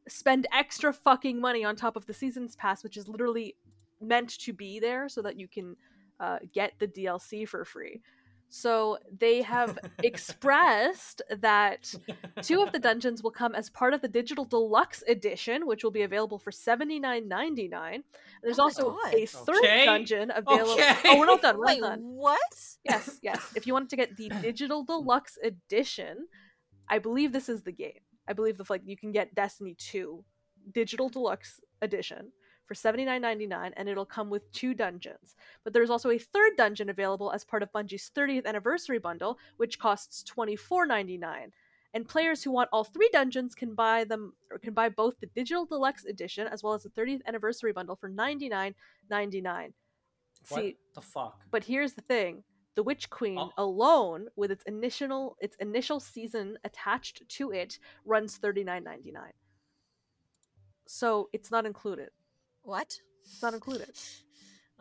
[0.08, 3.56] spend extra fucking money on top of the seasons pass which is literally
[4.00, 5.76] meant to be there so that you can
[6.20, 8.00] uh, get the dlc for free
[8.48, 11.94] so they have expressed that
[12.42, 15.90] Two of the dungeons will come as part of the digital deluxe edition, which will
[15.90, 18.04] be available for seventy nine ninety nine.
[18.42, 19.14] There's Oh my also God.
[19.14, 19.84] a third Okay.
[19.86, 20.74] dungeon available.
[20.74, 21.08] Okay.
[21.08, 21.56] Oh, we're not done.
[21.58, 22.02] We're Wait, not done.
[22.02, 22.76] what?
[22.84, 23.50] Yes, yes.
[23.54, 26.26] If you wanted to get the digital deluxe edition,
[26.88, 28.00] I believe this is the game.
[28.28, 30.24] I believe the like you can get Destiny two
[30.72, 32.32] digital deluxe edition
[32.66, 35.36] for seventy nine ninety nine, and it'll come with two dungeons.
[35.62, 39.78] But there's also a third dungeon available as part of Bungie's 30th anniversary bundle, which
[39.78, 41.52] costs twenty four ninety nine.
[41.92, 45.28] And players who want all three dungeons can buy them or can buy both the
[45.28, 48.74] digital deluxe edition as well as the 30th anniversary bundle for ninety nine
[49.10, 49.74] ninety nine.
[50.48, 51.40] What See, the fuck?
[51.50, 52.42] but here's the thing:
[52.74, 53.52] the Witch Queen Oh.
[53.58, 59.32] alone, with its initial its initial season attached to it, runs thirty nine ninety nine.
[60.86, 62.10] So it's not included.
[62.62, 62.98] What?
[63.24, 63.90] It's not included.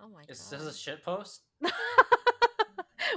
[0.01, 0.59] Oh my Is god.
[0.59, 1.43] this a shit post?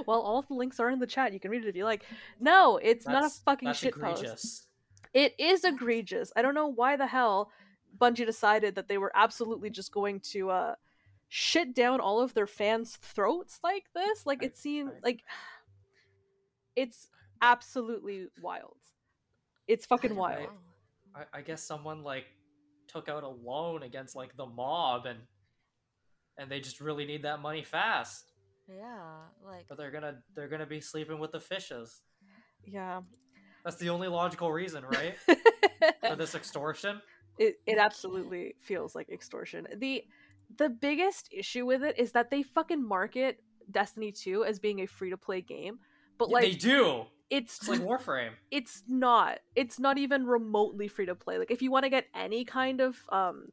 [0.05, 1.33] well, all of the links are in the chat.
[1.33, 2.03] You can read it if you like.
[2.39, 4.67] No, it's not a fucking that's shit post.
[5.13, 6.31] It is egregious.
[6.35, 7.51] I don't know why the hell
[7.97, 10.75] Bungie decided that they were absolutely just going to uh
[11.29, 14.25] shit down all of their fans' throats like this.
[14.25, 15.23] Like it seems like
[16.75, 17.09] it's
[17.41, 18.77] absolutely wild.
[19.67, 20.49] It's fucking don't wild.
[21.15, 22.25] I, I guess someone like
[22.87, 25.19] took out a loan against like the mob and
[26.37, 28.31] and they just really need that money fast.
[28.67, 28.99] Yeah,
[29.45, 32.01] like But they're gonna they're gonna be sleeping with the fishes.
[32.65, 33.01] Yeah.
[33.63, 35.15] That's the only logical reason, right?
[36.07, 37.01] For this extortion.
[37.37, 39.67] it it absolutely feels like extortion.
[39.77, 40.03] The
[40.55, 43.39] the biggest issue with it is that they fucking market
[43.69, 45.79] Destiny 2 as being a free to play game,
[46.17, 47.05] but Yeah, they do.
[47.29, 48.31] it's It's like Warframe.
[48.49, 52.05] it's not it's not even remotely free to play like if you want to get
[52.15, 53.47] any kind of um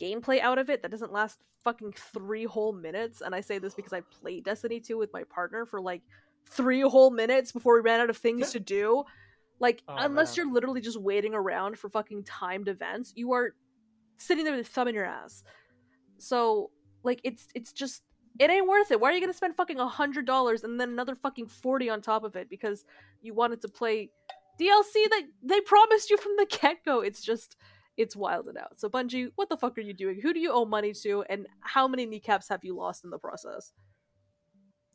[0.00, 3.74] gameplay out of it that doesn't last fucking three whole minutes and i say this
[3.74, 6.02] because i played destiny 2 with my partner for like
[6.50, 9.04] three whole minutes before we ran out of things to do
[9.60, 10.46] like Oh, unless man.
[10.46, 13.54] you're literally just waiting around for fucking timed events you are
[14.18, 15.44] sitting there with a thumb in your ass
[16.18, 16.70] so
[17.02, 18.02] like it's it's just
[18.38, 20.90] it ain't worth it why are you gonna spend fucking a hundred dollars and then
[20.90, 22.84] another fucking 40 on top of it because
[23.22, 24.10] you wanted to play
[24.60, 27.00] DLC that they promised you from the get go.
[27.00, 27.56] It's just,
[27.98, 28.80] it's wilded out.
[28.80, 30.18] So, Bungie, what the fuck are you doing?
[30.22, 31.24] Who do you owe money to?
[31.28, 33.72] And how many kneecaps have you lost in the process?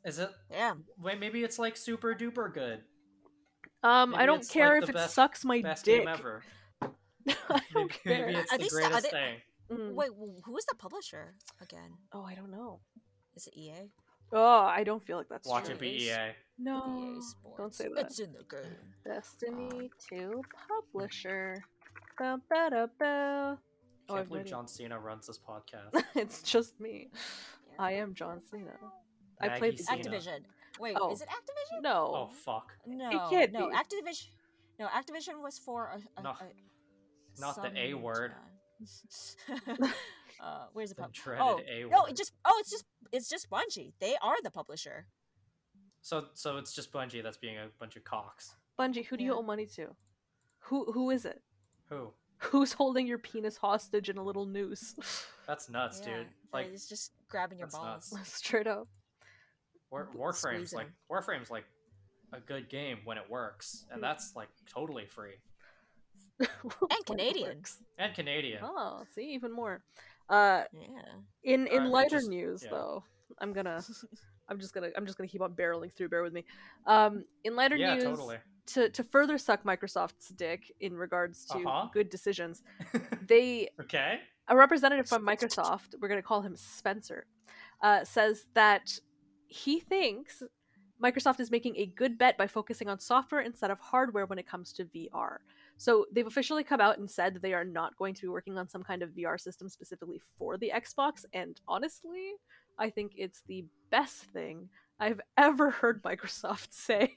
[0.03, 0.73] Is it yeah.
[0.99, 2.79] wait maybe it's like super duper good.
[3.83, 5.99] Um, I don't care like, if the it best- sucks my Best dick.
[5.99, 6.41] game ever.
[6.81, 8.25] I don't Maybe, care.
[8.27, 9.35] maybe it's Are the they greatest they- thing.
[9.71, 9.93] Mm.
[9.93, 10.09] Wait,
[10.45, 11.91] who is the publisher again?
[12.11, 12.79] Oh, I don't know.
[13.35, 13.89] Is it EA?
[14.33, 15.73] Oh, I don't feel like that's Watch true.
[15.75, 16.33] it be EA.
[16.57, 17.21] No, EA
[17.57, 18.05] don't say that.
[18.05, 18.71] It's in the game.
[19.05, 21.57] Destiny 2 publisher.
[22.17, 23.57] Ba, ba, da, ba.
[24.09, 26.03] Oh, Can't I've believe John Cena runs this podcast.
[26.15, 27.09] it's just me.
[27.79, 28.75] I am John Cena.
[29.39, 30.03] I played the Cena.
[30.03, 30.39] Activision.
[30.79, 31.11] Wait, Oh.
[31.11, 31.81] is it Activision?
[31.81, 32.11] No.
[32.15, 32.73] Oh fuck!
[32.85, 33.69] No, can't no.
[33.69, 33.75] be.
[33.75, 34.27] Activision.
[34.79, 38.33] No, Activision was for a, a, No, a- not the A some word.
[39.47, 39.77] Time.
[40.41, 41.11] uh, where's the The pub?
[41.39, 42.09] Oh A no, word.
[42.11, 43.93] it just oh, it's just it's just Bungie.
[43.99, 45.07] They are the publisher.
[46.01, 48.55] So so it's just Bungie that's being a bunch of cocks.
[48.79, 49.37] Bungie, who do you Yeah.
[49.37, 49.95] owe money to?
[50.65, 51.41] Who who is it?
[51.89, 52.13] Who?
[52.39, 54.95] Who's holding your penis hostage in a little noose?
[55.47, 56.27] That's nuts, yeah, dude.
[56.27, 58.11] that Like is just grabbing your balls.
[58.11, 58.33] nuts.
[58.37, 58.87] Straight up.
[59.91, 60.93] War, Warframe's squeezing like 'em.
[61.09, 61.65] Warframe's like
[62.33, 65.33] a good game when it works, and that's like totally free
[66.61, 67.63] When it Canadian.
[67.97, 68.59] and Canadian.
[68.63, 69.83] Oh, see, even more.
[70.29, 70.87] Uh, Yeah.
[71.43, 72.69] in in Uh, lighter just- news, yeah.
[72.71, 73.03] though,
[73.39, 73.81] I'm gonna,
[74.49, 76.09] I'm just gonna, I'm just gonna keep on barreling through.
[76.09, 76.45] Bear with me.
[76.85, 78.37] Um, in lighter Yeah, news, totally.
[78.67, 81.89] to to further suck Microsoft's dick in regards to Uh-huh.
[81.93, 82.63] good decisions,
[83.27, 84.21] they okay.
[84.47, 87.25] a representative from Microsoft, we're going to call him Spencer,
[87.81, 88.91] uh, says that
[89.47, 90.43] he thinks
[91.01, 94.47] Microsoft is making a good bet by focusing on software instead of hardware when it
[94.47, 95.39] comes to VR.
[95.81, 98.55] So they've officially come out and said that they are not going to be working
[98.55, 101.25] on some kind of VR system specifically for the Xbox.
[101.33, 102.33] And honestly,
[102.77, 104.69] I think it's the best thing
[104.99, 107.15] I've ever heard Microsoft say.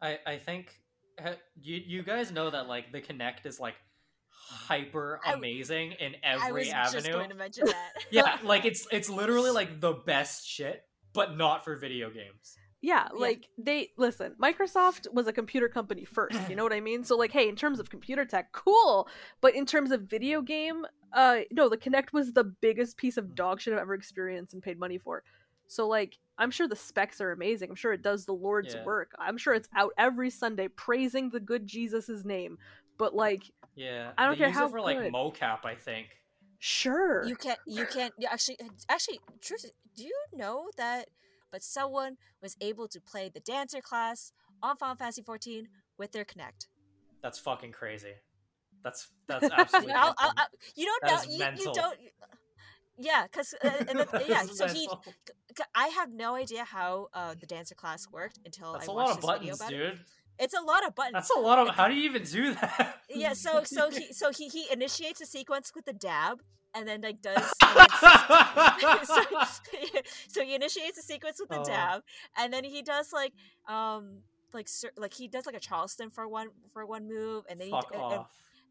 [0.00, 0.80] I I think
[1.22, 3.74] uh, you you guys know that like the Kinect is like
[4.30, 7.12] hyper I- amazing in I every was just avenue.
[7.12, 7.92] going to mention that.
[8.10, 12.56] yeah, like it's it's literally like the best shit, but not for video games.
[12.82, 13.20] Yeah, Yeah.
[13.20, 17.04] like they listen, Microsoft was a computer company first, you know what I mean?
[17.04, 19.08] So like hey, in terms of computer tech, cool,
[19.40, 23.34] but in terms of video game, uh no, the Kinect was the biggest piece of
[23.34, 25.22] dog shit I've ever experienced and paid money for.
[25.66, 27.68] So like I'm sure the specs are amazing.
[27.68, 28.84] I'm sure it does the Lord's Yeah.
[28.84, 29.12] work.
[29.18, 32.56] I'm sure it's out every Sunday praising the good Jesus' name.
[32.96, 33.42] But like
[33.76, 35.12] Yeah, I don't they care use how it for like good.
[35.12, 35.64] mocap.
[35.66, 36.08] I think.
[36.58, 37.24] sure.
[37.26, 37.58] You can't.
[37.66, 38.14] You can't.
[38.30, 38.56] Actually,
[38.88, 39.66] actually, truth.
[39.96, 41.08] Do you know that?
[41.52, 44.32] But someone was able to play the dancer class
[44.62, 46.66] on Final Fantasy 14 with their Kinect.
[47.22, 48.14] That's fucking crazy.
[48.82, 49.92] That's that's absolutely.
[49.92, 50.46] I'll, I'll, I'll-
[50.76, 51.32] you don't know.
[51.32, 51.98] You, you don't.
[52.98, 53.70] Yeah, because uh,
[54.28, 54.42] yeah.
[54.44, 54.88] So he.
[55.74, 59.22] I have no idea how uh, the dancer class worked until That's I a watched
[59.22, 59.98] lot of this video buttons, about it.
[60.38, 61.14] It's a lot of buttons.
[61.14, 61.74] That's a lot of.
[61.74, 63.00] How do you even do that?
[63.08, 63.32] yeah.
[63.32, 66.42] So so he so he he initiates a sequence with the dab
[66.74, 67.36] and then like does.
[69.04, 69.22] so,
[70.28, 71.64] so he initiates a sequence with the Oh.
[71.64, 72.02] dab,
[72.38, 73.32] and then he does like
[73.68, 77.66] um like like he does like a Charleston for one for one move, and then
[77.66, 78.24] he, Fuck and, and-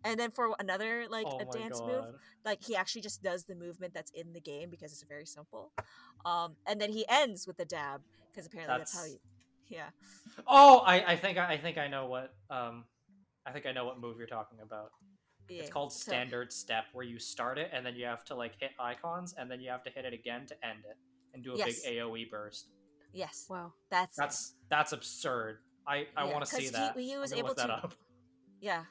[0.06, 1.88] and then for another like oh a dance god.
[1.88, 2.06] move,
[2.46, 5.74] like he actually just does the movement that's in the game because it's very simple.
[6.24, 9.20] Um, and then he ends with the dab because apparently that's, how you.
[9.68, 9.90] Yeah.
[10.48, 12.86] Oh, I, I think I think I know what um,
[13.46, 14.92] I think I know what move you're talking about.
[15.50, 15.62] Yeah.
[15.62, 18.54] It's called so- standard step, where you start it and then you have to like
[18.60, 20.98] hit icons and then you have to hit it again to end it
[21.34, 21.82] and do a Yes.
[21.84, 22.70] big AOE burst.
[23.14, 23.74] Yes, wow.
[23.90, 24.22] that's it.
[24.22, 25.60] That's that's absurd.
[25.88, 26.98] I I Yeah, want to see he- that.
[26.98, 27.94] he was able to- up.
[28.62, 28.86] Yeah.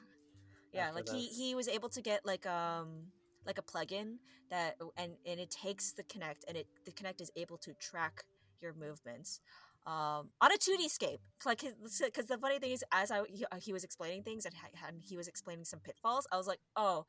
[0.73, 3.11] Yeah, after like he he was able to get like um
[3.45, 4.17] like a plugin
[4.49, 8.25] that and and it takes the Kinect and it the Kinect is able to track
[8.59, 9.39] your movements
[9.85, 11.19] um on a 2D scape.
[11.45, 14.55] Like cuz the funny thing is as I he, he was explaining things and,
[14.87, 17.05] and he was explaining some pitfalls, I was like, "Oh,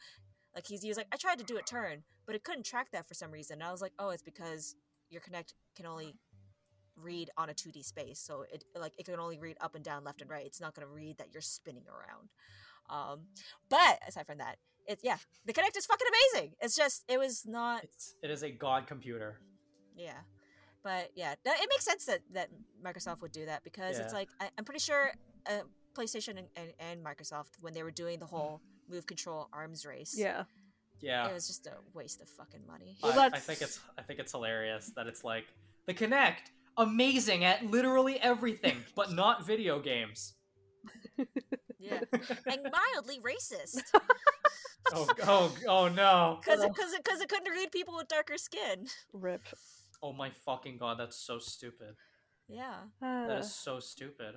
[0.54, 2.90] like he's he was like I tried to do a turn, but it couldn't track
[2.92, 4.76] that for some reason." And I was like, "Oh, it's because
[5.10, 6.16] your Kinect can only
[6.96, 8.18] read on a 2D space.
[8.20, 10.46] So it like it can only read up and down, left and right.
[10.46, 12.28] It's not going to read that you're spinning around.
[12.88, 13.26] Um,
[13.68, 14.56] but aside from that,
[14.86, 16.52] it's yeah, the Kinect is fucking amazing.
[16.60, 19.40] It's just it was not It's it is a god computer.
[19.96, 20.20] yeah,
[20.82, 22.48] but yeah, it makes sense that that
[22.84, 25.12] Microsoft would do that because it's like I, I'm pretty sure
[25.46, 25.60] uh,
[25.96, 30.14] PlayStation and, and, and Microsoft when they were doing the whole move control arms race,
[30.16, 30.44] Yeah.
[31.00, 31.28] Yeah.
[31.28, 32.98] it was just a waste of fucking money.
[33.02, 35.46] Well, I, I think it's I think it's hilarious that it's like
[35.86, 40.34] the Kinect, amazing at literally everything, but not video games.
[41.82, 42.60] Yeah, and
[42.94, 43.80] mildly racist
[44.92, 46.38] oh, oh, oh no!
[46.44, 48.86] because because because it couldn't read people with darker skin.
[49.12, 49.42] Rip.
[50.02, 51.94] Oh my fucking god, that's so stupid.
[52.48, 52.88] Yeah.
[53.00, 54.36] That Uh, so stupid.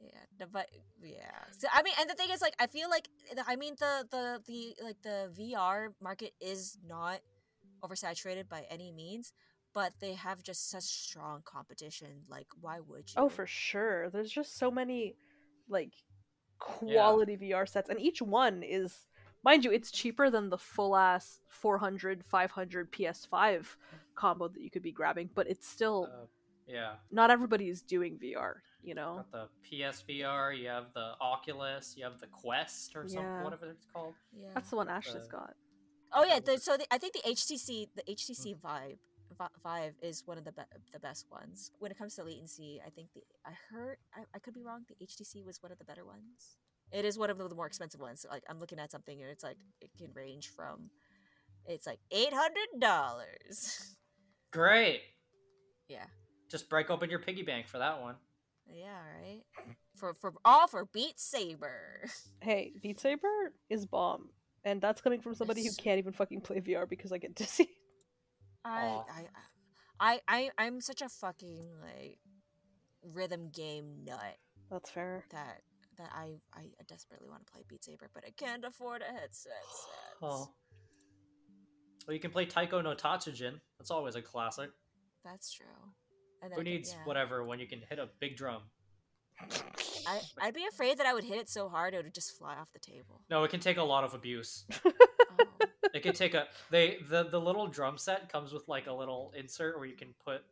[0.00, 0.68] Yeah, the- but
[1.02, 1.38] yeah.
[1.58, 3.08] So I mean, and the thing is, like, I feel like
[3.46, 7.20] I mean the the the like the VR market is not
[7.82, 9.32] oversaturated by any means,
[9.72, 12.24] but they have just such strong competition.
[12.28, 13.22] Like, why would you?
[13.22, 14.10] Oh, for sure.
[14.10, 15.16] There's just so many,
[15.68, 15.92] like,
[16.58, 19.06] quality VR sets, and each one is,
[19.44, 23.76] mind you, it's cheaper than the full ass 400, 500 PS5
[24.14, 26.26] combo that you could be grabbing, but it's still Uh,
[26.66, 26.96] yeah.
[27.10, 28.62] not everybody is doing VR.
[28.82, 33.08] You know, Got the PSVR, you have the Oculus, you have the Quest or Yeah.
[33.14, 34.14] something, whatever it's called.
[34.32, 34.50] Yeah.
[34.52, 35.54] that's the one Ashley's got.
[36.12, 38.98] Oh yeah, the, so the, I think the HTC the HTC Vive
[39.38, 40.62] Vi- Vive is one of the be-
[40.92, 42.80] the best ones when it comes to latency.
[42.86, 44.84] I think the I heard I, I could be wrong.
[44.86, 46.58] The HTC was one of the better ones.
[46.92, 48.24] It is one of the, the more expensive ones.
[48.28, 50.90] Like I'm looking at something and it's like it can range from
[51.66, 53.96] it's like eight hundred dollars.
[54.54, 55.00] Great.
[55.88, 56.06] yeah,
[56.50, 58.14] Just break open your piggy bank for that one.
[58.66, 59.42] yeah, right.
[59.96, 62.04] For for all for Beat Saber.
[62.40, 64.28] Hey, Beat Saber is bomb,
[64.64, 67.68] and that's coming from somebody who can't even fucking play VR because I get dizzy.
[68.64, 69.04] I, Aw.
[69.08, 69.28] I
[70.00, 72.18] I I I'm such a fucking like
[73.02, 74.36] rhythm game nut.
[74.70, 75.24] That's fair.
[75.30, 75.62] that
[75.98, 79.52] that I I desperately want to play Beat Saber, but I can't afford a headset.
[79.68, 80.16] Sad.
[80.22, 80.50] Oh.
[82.06, 83.60] Well, you can play Taiko no Tatsujin.
[83.78, 84.70] That's always a classic.
[85.24, 85.66] That's true.
[86.42, 87.04] And Who I can- needs yeah.
[87.04, 88.62] whatever when you can hit a big drum?
[90.06, 92.54] I I'd be afraid that I would hit it so hard it would just fly
[92.56, 93.22] off the table.
[93.30, 94.64] No, it can take a lot of abuse.
[95.36, 95.66] Oh.
[95.92, 99.32] It can take a they the the little drum set comes with like a little
[99.36, 100.42] insert where you can put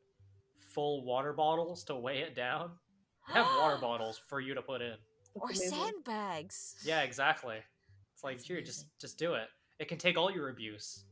[0.75, 2.71] full water bottles to weigh it down.
[3.29, 4.95] They have water bottles for you to put in.
[5.37, 6.75] or sandbags.
[6.85, 7.59] Yeah, exactly.
[8.15, 9.47] It's like That's here, just just do it.
[9.79, 11.05] It can take all your abuse.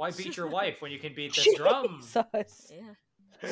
[0.00, 1.98] Why beat your wife when you can beat this drum?
[2.00, 2.72] Jesus.
[2.74, 3.50] Yeah.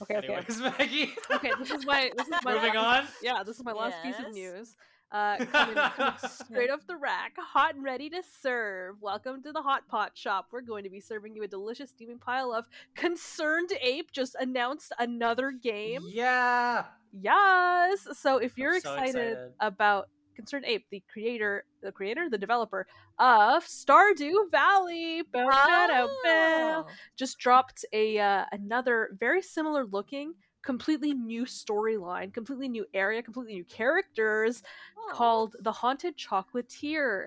[0.00, 0.26] Okay, okay.
[0.28, 1.12] Anyways, Maggie.
[1.32, 3.08] Okay, this is my this is my Moving last, on.
[3.20, 4.76] Yeah, this is my last piece of news.
[5.10, 9.02] Uh, coming, coming straight off the rack, hot and ready to serve.
[9.02, 10.46] Welcome to the Hot Pot Shop.
[10.52, 12.64] We're going to be serving you a delicious steaming pile of
[12.94, 14.12] Concerned Ape.
[14.12, 16.02] Just announced another game.
[16.12, 16.84] Yeah.
[17.10, 18.06] Yes.
[18.12, 19.52] So if you're so excited, excited.
[19.58, 22.86] about Concerned Ape, the creator, the creator, the developer
[23.18, 26.86] of Stardew Valley, Oh.
[27.16, 33.54] just dropped a uh, another very similar looking, completely new storyline, completely new area, completely
[33.54, 34.62] new characters
[34.96, 35.10] Oh.
[35.12, 37.26] called The Haunted Chocolatier.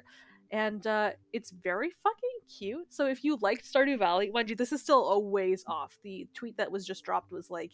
[0.53, 2.93] And uh, it's very fucking cute.
[2.93, 5.97] So if you liked Stardew Valley, mind you, this is still a ways off.
[6.03, 7.71] The tweet that was just dropped was like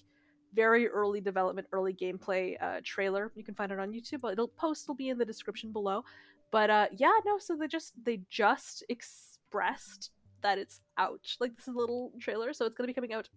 [0.54, 3.32] very early development, early gameplay uh, trailer.
[3.36, 4.22] You can find it on YouTube.
[4.22, 6.04] but It'll post will be in the description below.
[6.52, 7.38] But uh, yeah, no.
[7.38, 11.20] So they just they just expressed that it's out.
[11.40, 13.30] Like this is a little trailer, so it's gonna be coming out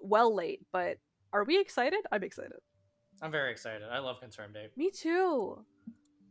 [0.00, 0.60] well late.
[0.72, 0.98] But
[1.32, 2.00] are we excited?
[2.10, 2.58] I'm excited.
[3.20, 3.82] I'm very excited.
[3.90, 4.76] I love Concerned Ape.
[4.76, 5.64] Me too.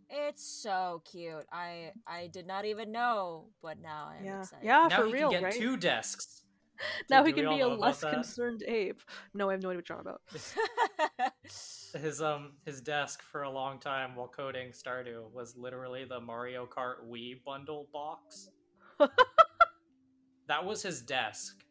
[0.09, 1.45] It's so cute.
[1.53, 4.65] I I did not even know, but now I'm yeah, excited.
[4.65, 5.53] yeah, now for he real, can get right?
[5.53, 6.40] two desks.
[7.09, 8.13] now Do- he do can be a less that?
[8.13, 9.01] concerned ape.
[9.33, 10.11] No, I have no idea what you're talking
[11.17, 11.33] about.
[12.01, 16.65] His um his desk for a long time while coding Stardew was literally the Mario
[16.65, 18.49] Kart Wii bundle box.
[20.47, 21.63] that was his desk.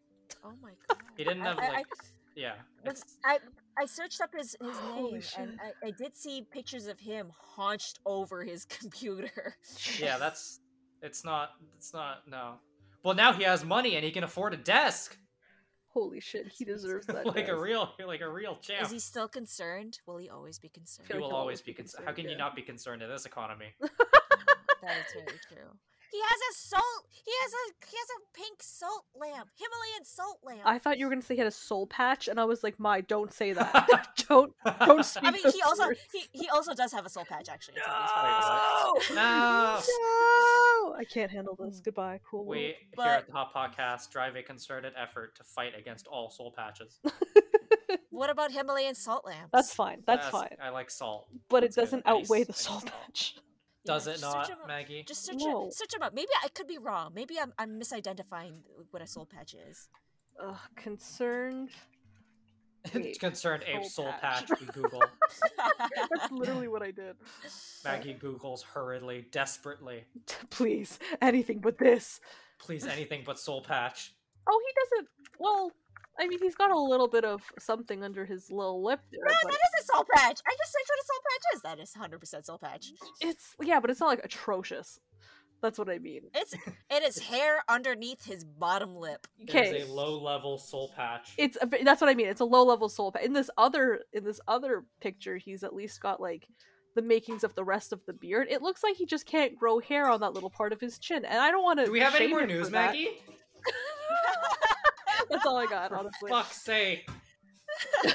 [0.45, 0.99] oh my god.
[1.17, 2.07] He didn't have I- like I-
[2.37, 2.55] yeah.
[2.85, 3.39] It's, I
[3.79, 7.99] I searched up his his name and I, I did see pictures of him haunched
[8.07, 9.57] over his computer.
[9.99, 10.61] yeah, that's
[11.03, 12.55] it's not it's not no.
[13.03, 15.17] Well, now he has money and he can afford a desk
[15.93, 17.27] Holy shit, he deserves that.
[17.35, 18.85] like a real like a real champ.
[18.85, 19.99] Is he still concerned?
[20.07, 21.09] Will he always be concerned?
[21.09, 22.07] He feel like will always always be be concerned.
[22.07, 23.75] concerned, How can you not be concerned in this economy?
[24.83, 25.69] That is very true.
[26.11, 27.05] He has a salt.
[27.11, 30.63] He has a he has a pink salt lamp, Himalayan salt lamp.
[30.65, 32.81] I thought you were gonna say he had a soul patch, and I was like,
[32.81, 34.09] "My, don't say that.
[34.29, 36.01] don't, don't speak." I mean, those he also words.
[36.13, 37.49] he, he also does have a soul patch.
[37.49, 39.17] Actually, it's on his face.
[39.17, 39.23] no.
[39.23, 39.81] No,
[41.01, 41.81] I can't handle this.
[41.81, 41.85] Mm.
[41.85, 42.59] Goodbye, cruel world.
[42.59, 46.53] We here But- at the Hotpotcast drive a concerted effort to fight against all soul
[46.57, 47.01] patches.
[48.11, 49.49] What about Himalayan salt lamps?
[49.51, 50.03] That's fine.
[50.07, 50.55] That's fine.
[50.63, 51.29] I like salt.
[51.49, 51.81] But it that's good.
[51.83, 52.93] doesn't I need outweigh the soul salt.
[53.07, 53.35] patch.
[53.37, 55.05] Yeah, Does it just not, up- Maggie?
[55.09, 55.69] Just search No.
[55.69, 56.13] it, search him up.
[56.13, 57.13] Maybe I could be wrong.
[57.15, 58.57] Maybe I'm I'm misidentifying
[58.91, 59.89] what a soul patch is.
[60.45, 61.71] Ugh, concerned.
[62.95, 64.49] Wait, Concerned ape soul soul patch.
[64.49, 64.61] patch.
[64.61, 65.03] We Google.
[66.11, 67.17] That's literally what I did.
[67.85, 70.05] Maggie Googles hurriedly, desperately.
[70.51, 72.21] Please, anything but this.
[72.59, 74.15] Please, anything but soul patch.
[74.49, 75.09] Oh, he doesn't.
[75.39, 75.73] Well,
[76.19, 79.33] I mean, he's got a little bit of something under his little lip there, No,
[79.43, 80.41] but that is a soul patch.
[80.47, 81.63] I just searched what a soul patch is.
[81.63, 82.93] That is 100 percent soul patch.
[83.21, 84.99] it's yeah, but it's not like atrocious.
[85.63, 86.23] That's what I mean.
[86.35, 86.55] It's
[86.91, 89.27] it is hair underneath his bottom lip.
[89.39, 91.35] It Okay, is a low level soul patch.
[91.37, 92.29] it's a, that's what I mean.
[92.29, 93.13] It's a low level soul.
[93.13, 93.25] patch.
[93.25, 96.47] in this other in this other picture, he's at least got like
[96.97, 98.49] the makings of the rest of the beard.
[98.51, 101.25] It looks like he just can't grow hair on that little part of his chin,
[101.25, 101.85] and I don't want to.
[101.87, 103.11] Do we have any more news, Maggie?
[105.31, 106.31] That's all I got, honestly.
[106.31, 107.09] Fuck's sake.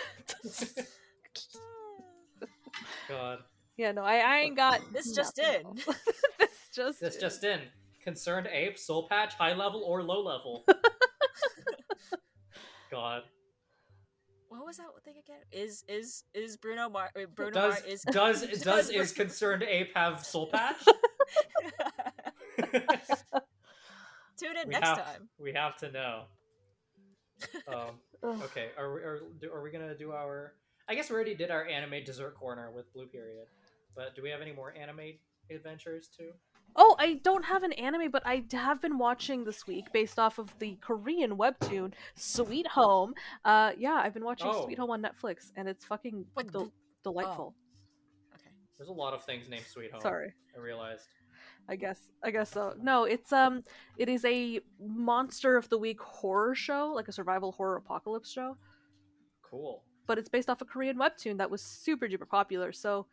[3.07, 3.39] God.
[3.77, 5.61] Yeah, no, I, I ain't got This just in.
[6.79, 6.97] else.
[6.99, 7.21] this just This in.
[7.21, 7.61] just in.
[8.03, 10.63] Concerned ape, soul patch, high level or low level.
[12.91, 13.23] God.
[14.49, 15.41] What was that thing again?
[15.51, 19.93] Is is is Bruno Mar Bruno Does Mars is does does does is concerned ape
[19.95, 20.77] have soul patch?
[24.37, 25.29] Tune in we next have time.
[25.39, 26.23] we have to know.
[27.67, 27.99] Um,
[28.43, 29.19] okay, are we are,
[29.53, 30.53] are we gonna do our?
[30.87, 33.47] I guess we already did our anime dessert corner with Blue Period,
[33.95, 35.13] but do we have any more anime
[35.51, 36.31] adventures too?
[36.75, 40.39] Oh, I don't have an anime, but I have been watching this week based off
[40.39, 43.13] of the Korean webtoon Sweet Home.
[43.45, 44.65] Uh, yeah, I've been watching Oh.
[44.65, 46.69] Sweet Home on Netflix, and it's fucking Wait, del- bl-
[47.03, 47.55] delightful.
[48.33, 48.49] Okay.
[48.77, 50.01] There's a lot of things named Sweet Home.
[50.01, 51.07] Sorry, I realized.
[51.67, 52.75] I guess I guess so.
[52.79, 53.63] No, it's um,
[53.97, 58.57] it is a monster of the week horror show, like a survival horror apocalypse show.
[59.41, 59.83] Cool.
[60.07, 62.71] But it's based off a Korean webtoon that was super duper popular.
[62.71, 63.07] So,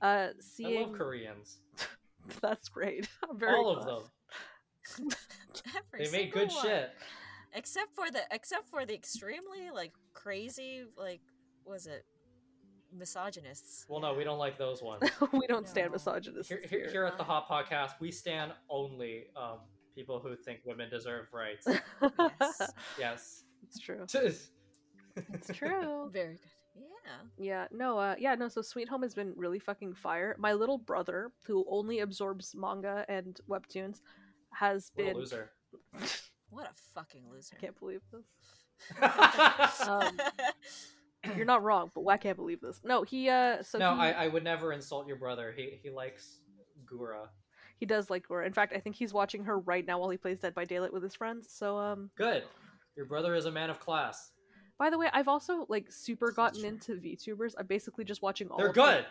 [0.00, 1.58] uh, seeing I love Koreans.
[2.42, 3.08] that's great.
[3.30, 5.10] I'm very All of them.
[5.76, 6.64] Every They make good one.
[6.64, 6.90] shit.
[7.54, 11.20] Except for the except for the extremely like crazy like
[11.64, 12.04] was it
[12.96, 13.84] misogynists.
[13.88, 15.02] Well, no, we don't like those ones.
[15.32, 16.50] we don't stand misogynists.
[16.50, 16.70] misogynist.
[16.70, 19.58] here, here, here at the Hotpotcast, we stand only um,
[19.94, 21.66] people who think women deserve rights.
[21.66, 22.72] Yes.
[22.98, 23.44] yes.
[23.62, 24.06] it's true.
[25.32, 26.10] It's true.
[26.12, 26.38] Very good.
[26.78, 27.12] Yeah.
[27.38, 28.48] Yeah, no, uh, yeah, no.
[28.48, 30.36] So Sweet Home has been really fucking fire.
[30.38, 34.00] My little brother, who only absorbs manga and webtoons,
[34.52, 35.16] has What a been.
[35.16, 35.50] loser.
[36.50, 37.56] What a fucking loser.
[37.56, 38.24] I can't believe this.
[39.88, 40.18] Um,
[41.36, 42.80] You're not wrong, but I can't believe this.
[42.84, 45.52] No, he uh, so no, he, I, I would never insult your brother.
[45.56, 46.38] He he likes
[46.86, 47.26] Gura.
[47.78, 48.46] he does like Gura.
[48.46, 50.92] In fact, I think he's watching her right now while he plays Dead by Daylight
[50.92, 51.48] with his friends.
[51.50, 52.44] So um, Good.
[52.96, 54.30] Your brother is a man of class.
[54.78, 57.54] By the way, I've also like super gotten into VTubers.
[57.58, 58.58] I'm basically just watching all.
[58.58, 59.06] Of They're good.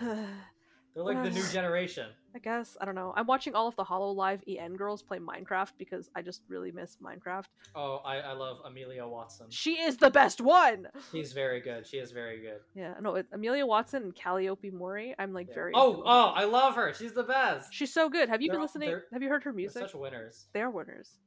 [0.00, 0.26] The...
[0.94, 2.08] They're like the new generation.
[2.34, 3.12] I guess I don't know.
[3.16, 6.96] I'm watching all of the Hololive EN girls play Minecraft because I just really miss
[7.02, 7.46] Minecraft.
[7.74, 9.46] Oh, I, I love Amelia Watson.
[9.50, 10.88] She is the best one.
[11.12, 11.86] She's very good.
[11.86, 12.60] She is very good.
[12.74, 15.14] Yeah, no, it, Amelia Watson and Calliope Mori.
[15.18, 15.54] I'm like Yeah.
[15.54, 15.72] very.
[15.74, 16.92] Oh, oh, I love her.
[16.94, 17.72] She's the best.
[17.72, 18.28] she's so good.
[18.28, 19.00] Have you They're been listening?
[19.12, 19.82] Have you heard her They're music?
[19.82, 20.46] such winners.
[20.52, 21.18] They are winners.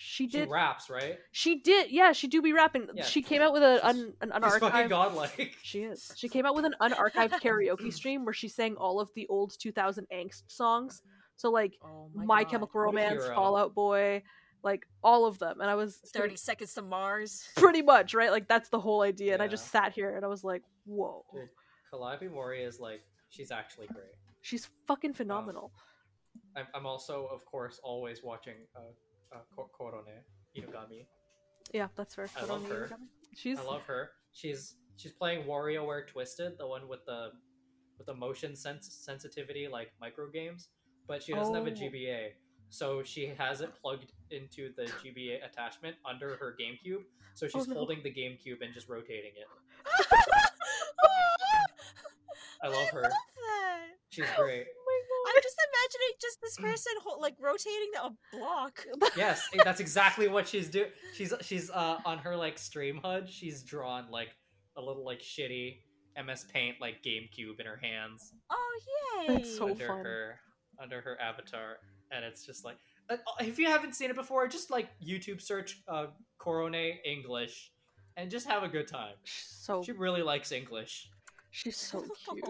[0.00, 0.48] She She did.
[0.48, 1.18] raps, right?
[1.32, 1.90] She did.
[1.90, 2.86] Yeah, she do be rapping.
[2.94, 3.04] Yeah.
[3.04, 5.56] She came out with a She's- un, an She's fucking godlike.
[5.62, 6.12] She is.
[6.16, 9.58] She came out with an unarchived karaoke stream where she sang all of the old
[9.58, 11.02] 2000 angst songs.
[11.36, 13.34] So like oh My, my, Chemical Romance, hero.
[13.34, 14.22] Fall Out Boy,
[14.62, 15.60] like all of them.
[15.60, 17.48] And I was Thirty seconds to Mars.
[17.56, 18.30] pretty much right.
[18.30, 19.34] Like that's the whole idea.
[19.34, 21.48] And I just sat here and I was like, whoa, Dude,
[21.90, 24.14] Calliope Mori is like, she's actually great.
[24.42, 25.72] she's fucking phenomenal.
[26.56, 28.80] I'm, I'm also, of course, always watching uh,
[29.32, 30.22] uh, Ko- Korone
[30.56, 31.06] Inugami.
[31.72, 32.28] yeah, that's fair.
[32.36, 32.90] I love her.
[33.34, 34.10] She's I love her.
[34.32, 37.30] She's she's playing WarioWare Twisted, the one with the
[37.98, 40.68] with the motion sens- sensitivity like micro games,
[41.06, 41.74] but she doesn't have a Oh.
[41.74, 42.28] GBA.
[42.70, 47.02] So she has it plugged into the GBA attachment under her GameCube.
[47.34, 47.74] So she's Oh, no.
[47.76, 49.46] holding the GameCube and just rotating it.
[52.62, 53.04] I love her.
[53.04, 53.88] I love.
[54.10, 54.66] She's great.
[55.80, 58.84] Just imagining just this person hol- like rotating a block.
[59.16, 60.90] Yes, that's exactly what she's doing.
[61.14, 63.28] She's she's uh on her like stream HUD.
[63.28, 64.28] She's drawn like
[64.76, 65.78] a little like shitty
[66.24, 68.32] MS Paint like GameCube in her hands.
[68.50, 68.80] Oh
[69.26, 69.34] yay!
[69.34, 70.04] That's so under fun.
[70.04, 70.40] her
[70.80, 71.78] under her avatar
[72.12, 72.76] and it's just like
[73.10, 76.06] uh, if you haven't seen it before just like youtube search uh
[76.40, 77.72] Korone english
[78.16, 81.10] and just have a good time She's so she really likes english
[81.50, 82.44] she's so cute.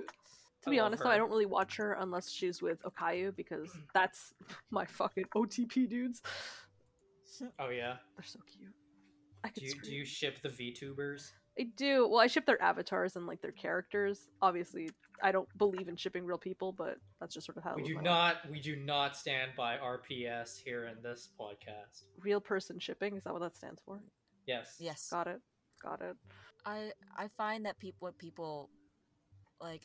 [0.68, 3.70] To be love honest, though, I don't really watch her unless she's with Okayu because
[3.94, 4.34] that's
[4.70, 6.22] my fucking OTP dudes.
[7.58, 8.72] oh yeah They're so cute.
[9.44, 12.06] I do you, do you ship the vtubers I do.
[12.08, 14.28] Well, I ship their avatars and like their characters.
[14.40, 14.90] Obviously,
[15.22, 17.74] I don't believe in shipping real people, but that's just sort of how.
[17.74, 18.04] We do my life.
[18.04, 23.24] not we do not stand by rps here in this podcast Real person shipping is
[23.24, 24.00] that what that stands for?
[24.46, 25.08] yes Yes.
[25.10, 25.40] Got it.
[25.82, 26.16] Got it.
[26.64, 28.70] I I find that people people
[29.60, 29.82] like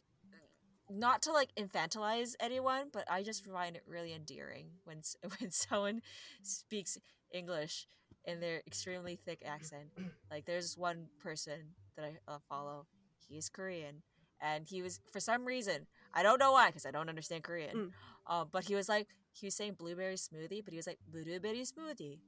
[0.90, 5.02] not to like infantilize anyone, but I just find it really endearing when
[5.40, 6.02] when someone
[6.42, 6.98] speaks
[7.32, 7.88] English
[8.26, 9.90] in their extremely thick accent.
[10.32, 12.88] Like there's one person that I uh, follow.
[13.28, 14.04] He is Korean,
[14.42, 17.76] and he was for some reason I don't know why because I don't understand Korean.
[17.76, 17.90] Mm.
[18.26, 21.64] Uh, but he was like he was saying blueberry smoothie, but he was like blueberry
[21.64, 22.20] smoothie,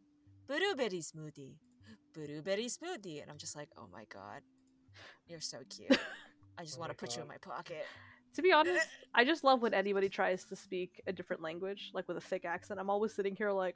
[0.47, 1.55] blueberry smoothie,
[2.13, 4.41] blueberry smoothie, and I'm just like, oh my god,
[5.27, 5.97] you're so cute.
[6.57, 7.85] I just Oh want to put you in my pocket.
[8.35, 12.07] To be honest, I just love when anybody tries to speak a different language, like
[12.07, 12.79] with a thick accent.
[12.79, 13.75] I'm always sitting here like,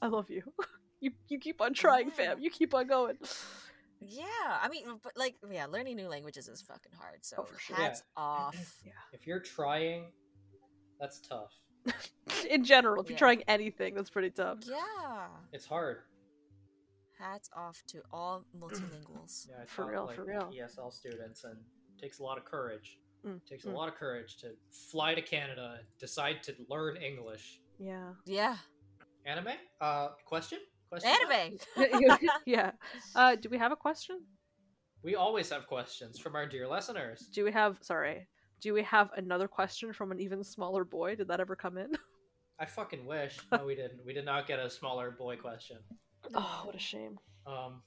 [0.00, 0.42] I love you.
[1.00, 2.38] you you keep on trying, fam.
[2.40, 3.16] You keep on going.
[4.00, 4.24] Yeah,
[4.60, 7.24] I mean, but like, yeah, learning new languages is fucking hard.
[7.24, 7.76] So Oh, sure.
[7.76, 8.56] hats off.
[9.12, 10.06] If you're trying,
[11.00, 11.52] that's tough.
[12.50, 14.58] In general, if you're trying anything, that's pretty tough.
[14.64, 15.98] Yeah, It's hard.
[17.18, 19.48] hats off to all multilinguals.
[19.48, 20.52] Yeah, For real, like, for real.
[20.52, 22.98] ESL students, and it takes a lot of courage.
[23.26, 23.74] Mm, It takes a mm.
[23.74, 27.60] lot of courage to fly to Canada, and decide to learn English.
[27.78, 28.12] Yeah.
[28.26, 28.56] Yeah,
[29.26, 29.54] Anime?
[29.80, 30.58] Uh, question?
[30.88, 31.10] Question?
[31.10, 31.58] anime.
[32.46, 32.72] yeah.
[33.14, 34.20] Uh, do we have a question?
[35.02, 37.28] We always have questions from our dear listeners.
[37.32, 38.28] Do we have sorry?
[38.60, 41.16] Do we have another question from an even smaller boy?
[41.16, 41.90] Did that ever come in?
[42.60, 43.38] I fucking wish.
[43.50, 44.04] No, we didn't.
[44.06, 45.78] We did not get a smaller boy question.
[46.34, 47.18] Oh, what a shame.
[47.46, 47.82] Um,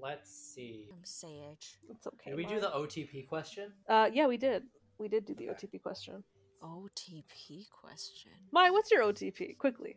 [0.00, 0.88] let's see.
[0.92, 1.78] I'm Sage.
[1.90, 2.30] It's okay.
[2.30, 3.72] Did we do the OTP question?
[3.88, 4.64] Uh, yeah, we did.
[4.98, 5.66] We did do the Okay.
[5.66, 6.22] OTP question.
[6.62, 8.32] OTP question.
[8.52, 9.58] Maya, what's your OTP?
[9.58, 9.96] Quickly.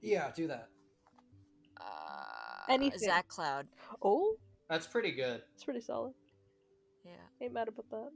[0.00, 0.68] Yeah, do that.
[1.80, 1.84] Uh,
[2.68, 2.98] Anything.
[3.00, 3.66] Zack Cloud.
[4.02, 4.36] Oh,
[4.68, 5.42] That's pretty good.
[5.54, 6.12] it's pretty solid.
[7.04, 8.10] Yeah, Ain't mad about that.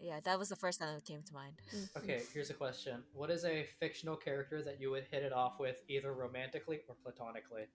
[0.00, 1.54] yeah, that was the first time that came to mind.
[1.74, 3.02] Mm, Okay, here's a question.
[3.12, 6.94] What is a fictional character that you would hit it off with either romantically or
[7.02, 7.66] platonically?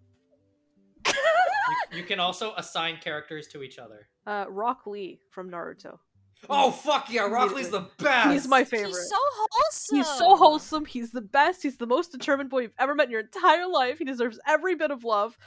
[1.92, 4.08] You, you can also assign characters to each other.
[4.26, 5.98] Uh, Rock Lee from Naruto.
[6.50, 8.32] Oh fuck yeah, Rock Lee's the best.
[8.32, 8.88] He's my favorite.
[8.88, 9.98] He's so wholesome.
[9.98, 10.86] He's so wholesome.
[10.86, 11.62] He's the best.
[11.62, 14.00] He's the most determined boy you've ever met in your entire life.
[14.00, 15.38] He deserves every bit of love.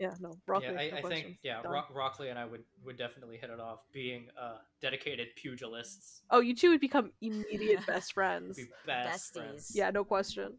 [0.00, 0.92] Yeah, no, Rock yeah, Lee.
[0.92, 1.72] I, no I think yeah, Done.
[1.72, 6.40] Rock, Lee and I would would definitely hit it off, being uh, dedicated pugilists, Oh,
[6.40, 8.56] you two would become immediate best friends.
[8.56, 9.36] be best Besties.
[9.36, 9.72] friends.
[9.74, 10.54] Yeah, no question.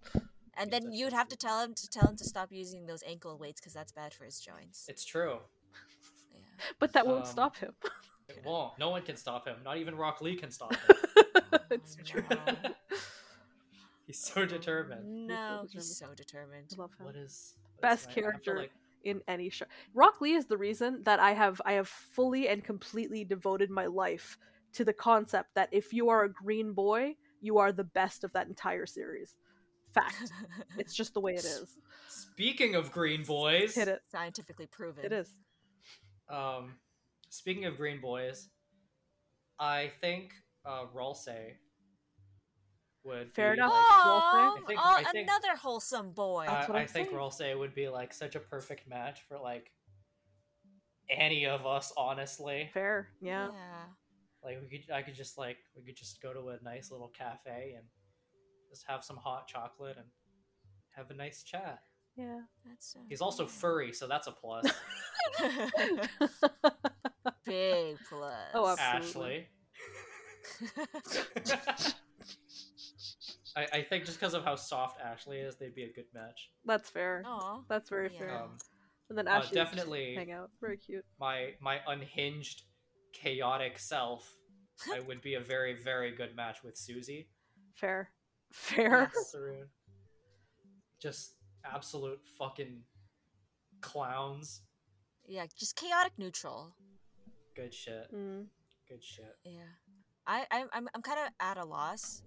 [0.58, 3.38] And then you'd have to tell him to tell him to stop using those ankle
[3.38, 4.86] weights because that's bad for his joints.
[4.88, 5.39] It's true.
[6.34, 6.39] Yeah.
[6.80, 7.74] But that won't Um, stop him.
[8.28, 8.80] It won't.
[8.80, 9.58] No one can stop him.
[9.64, 10.95] Not even Rock Lee can stop him.
[11.70, 12.24] it's true.
[14.08, 15.28] He's so determined.
[15.28, 16.72] No, he's so determined.
[16.78, 17.06] I love him.
[17.06, 18.58] What is what Best is my- I feel character.
[18.58, 18.72] like-
[19.03, 19.66] in any show.
[19.93, 23.86] Rock Lee is the reason that I have I have fully and completely devoted my
[23.86, 24.39] life
[24.74, 28.34] to the concept that if you are a green boy, you are the best of
[28.34, 29.36] that entire series.
[29.95, 30.31] Fact.
[30.77, 31.75] it's just the way it is.
[32.09, 34.01] Speaking of green boys, Hit it.
[34.11, 35.03] Scientifically proven.
[35.05, 35.33] It is.
[36.29, 36.73] Um,
[37.29, 38.49] speaking of green boys,
[39.59, 40.33] I think
[40.65, 41.53] uh, Ralsei
[43.05, 43.71] would Fair be enough.
[43.71, 46.45] like- Oh, I think- oh I think- another wholesome boy.
[46.47, 47.17] That's I, I think saying.
[47.17, 49.71] Ralsei would be like such a perfect match for like
[51.09, 51.93] any of us.
[51.95, 53.09] Honestly, Fair.
[53.21, 53.49] Yeah.
[54.43, 57.09] like we could, I could just like we could just go to a nice little
[57.09, 57.85] cafe and
[58.70, 60.05] just have some hot chocolate and
[60.95, 61.80] have a nice chat.
[62.16, 62.39] Yeah.
[62.66, 63.49] That's so He's also cool.
[63.49, 64.66] furry, so that's a plus.
[67.45, 68.34] Big plus.
[68.53, 69.47] Oh, absolutely.
[70.61, 71.86] Ashley.
[73.57, 76.49] I, I think just because of how soft Ashley is, they'd be a good match.
[76.66, 77.24] That's fair.
[77.26, 77.61] Aw.
[77.70, 78.20] That's very Yeah.
[78.20, 78.43] fair.
[78.43, 78.57] Um,
[79.09, 80.51] and then uh, Ashley would definitely- hang out.
[80.61, 81.05] Very cute.
[81.20, 82.63] my my unhinged,
[83.13, 84.30] chaotic self,
[84.93, 87.30] I would be a very very good match with Susie
[87.76, 88.09] Fair.
[88.56, 89.12] Fair.
[89.14, 89.36] Yes.
[90.99, 91.34] Just
[91.66, 92.80] absolute fucking
[93.82, 94.62] clowns.
[95.28, 96.74] Yeah, just chaotic neutral.
[97.56, 98.08] Good shit.
[98.14, 98.45] Mm.
[98.88, 99.36] Good shit.
[99.43, 99.62] Yeah,
[100.26, 102.24] I I'm I'm, I'm kind of at a loss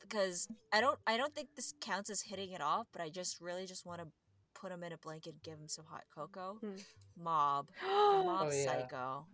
[0.00, 3.40] because I don't I don't think this counts as hitting it off, but I just
[3.40, 4.06] really just want to
[4.54, 6.58] put him in a blanket, and give him some hot cocoa.
[6.60, 6.76] Hmm.
[7.16, 8.64] Mob, mob Oh, yeah.
[8.64, 9.26] psycho.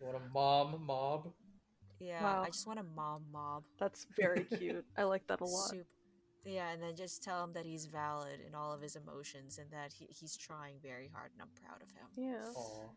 [0.00, 1.32] What a mom mob.
[2.00, 2.42] Yeah, Wow.
[2.42, 3.64] I just want a mom mob.
[3.78, 4.84] That's very cute.
[4.96, 5.70] I like that a lot.
[5.70, 5.78] Sup-
[6.44, 9.70] Yeah, and then just tell him that he's valid in all of his emotions and
[9.72, 12.06] that he, he's trying very hard, and I'm proud of him.
[12.16, 12.52] Yeah.
[12.56, 12.88] Aw,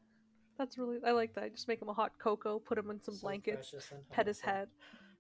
[0.58, 1.54] That's really I like that.
[1.56, 3.74] Just make him a hot cocoa, put him in some so blankets,
[4.12, 4.68] pet his head,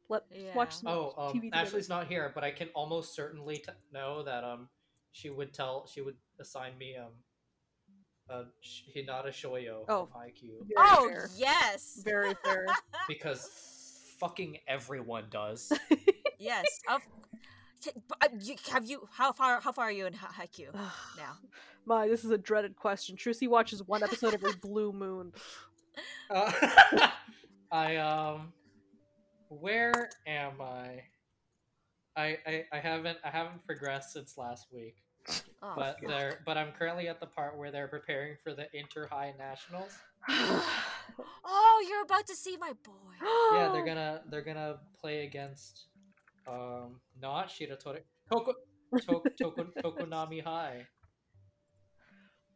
[0.09, 0.55] let Yeah.
[0.55, 1.41] watch some Oh, um, TV.
[1.49, 1.55] together.
[1.65, 4.69] Ashley's not here, but I can almost certainly t- know that um,
[5.11, 7.11] she would tell, she would assign me um,
[8.31, 10.07] a Sh- Hinata Shoyo Oh.
[10.11, 11.29] from Haikyuu Very oh fair.
[11.37, 12.65] yes, Very fair.
[13.07, 13.49] because
[14.19, 15.71] fucking everyone does.
[16.39, 16.65] yes.
[16.89, 17.01] Of,
[17.83, 19.07] K- but, uh, you, have you?
[19.11, 19.59] How far?
[19.61, 20.73] How far are you in Ha- Haikyuu
[21.17, 21.33] now?
[21.85, 23.15] My, this is a dreaded question.
[23.15, 25.33] Trucy watches one episode every blue moon.
[26.29, 26.51] Uh,
[27.71, 28.53] I um,
[29.49, 31.01] where am I?
[32.15, 34.97] I, I I haven't I haven't progressed since last week,
[35.64, 36.10] Oh, but fuck.
[36.10, 39.91] they're but I'm currently at the part where they're preparing for the inter high nationals.
[41.45, 42.91] oh, you're about to see my boy.
[43.53, 45.88] Yeah, they're gonna they're gonna play against
[46.48, 47.99] um not Shiratori
[48.31, 48.53] Toko
[48.98, 50.88] to, Toko, Tokonami High.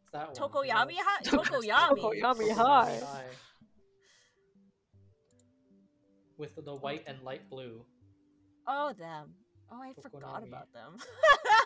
[0.04, 0.36] It's that one.
[0.36, 1.22] Tokoyami High.
[1.24, 2.00] Tokoyami.
[2.00, 2.22] Tokoyami.
[2.22, 3.24] Tokonami High.
[6.38, 7.86] With the white and light blue.
[8.68, 9.36] Oh, them.
[9.72, 10.48] Oh, I forgot Tokonami.
[10.48, 10.98] about them.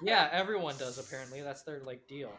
[0.01, 1.41] Yeah, everyone does apparently.
[1.41, 2.31] That's their like deal.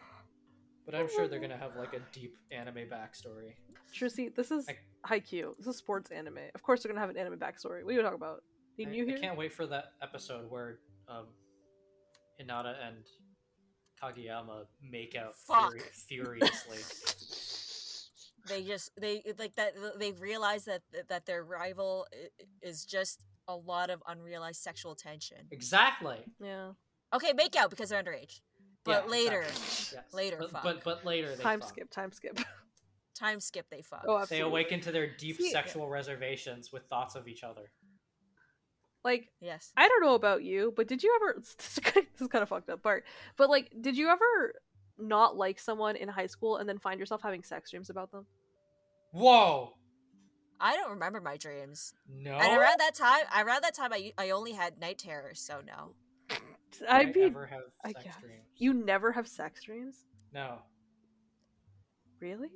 [0.87, 3.55] But I'm sure they're gonna have like a deep anime backstory.
[3.95, 5.57] Trissy, this is I- Haikyuu.
[5.59, 6.39] This is sports anime.
[6.55, 7.85] Of course, they're gonna have an anime backstory.
[7.85, 8.43] What are you talking about?
[8.79, 10.79] Did I, you I can't wait for that episode where
[11.09, 11.27] um,
[12.41, 12.97] Hinata and
[14.03, 15.75] Kageyama make out Fuck.
[15.75, 16.79] furi- furiously.
[18.49, 22.07] they just they like that they realize that that their rival
[22.63, 25.39] is just a lot of unrealized sexual tension.
[25.51, 26.19] exactly.
[26.43, 26.73] Yeah.
[27.15, 28.41] Okay, make out because they're underage.
[28.85, 29.99] But Yeah, later, exactly.
[29.99, 30.05] Yes.
[30.15, 30.63] later But, fuck.
[30.63, 31.69] but but later they Time fuck.
[31.69, 31.91] skip.
[31.91, 32.39] Time skip.
[33.19, 34.05] time skip they fuck.
[34.09, 37.71] oh, They awaken to their deep See- sexual reservations with thoughts of each other.
[39.05, 39.73] Like Yes.
[39.77, 41.41] I don't know about you, but did you ever?
[41.59, 41.79] This
[42.21, 43.05] is kind of fucked up part.
[43.37, 44.55] But like, did you ever
[44.99, 48.27] not like someone in high school and then find yourself having sex dreams about them?
[49.13, 49.73] Whoa!
[50.61, 51.95] I don't remember my dreams.
[52.09, 52.33] No.
[52.33, 55.95] And around that time, around that time, I I only had night terrors, so no.
[56.89, 58.17] I I mean, ever have I sex guess.
[58.21, 58.45] dreams?
[58.57, 60.59] you never have sex dreams, No.
[62.21, 62.51] really?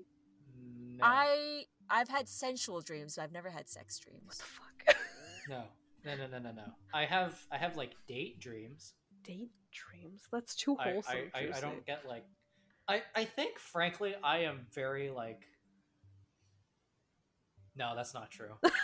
[0.97, 1.05] No.
[1.05, 4.23] I I've had sensual dreams, but I've never had sex dreams.
[4.27, 4.97] What the fuck?
[5.49, 5.65] No.
[6.07, 6.17] No.
[6.17, 6.27] No.
[6.27, 6.39] No.
[6.39, 6.53] No.
[6.53, 6.65] No.
[6.95, 7.39] I have.
[7.53, 8.95] I have like date dreams.
[9.25, 10.23] Date dreams?
[10.33, 11.17] That's too I, wholesome.
[11.35, 11.61] I, I, I Trissy.
[11.61, 12.25] don't get like
[12.89, 15.43] I I think frankly I am very like
[17.77, 18.51] No, that's not true.
[18.63, 18.75] That's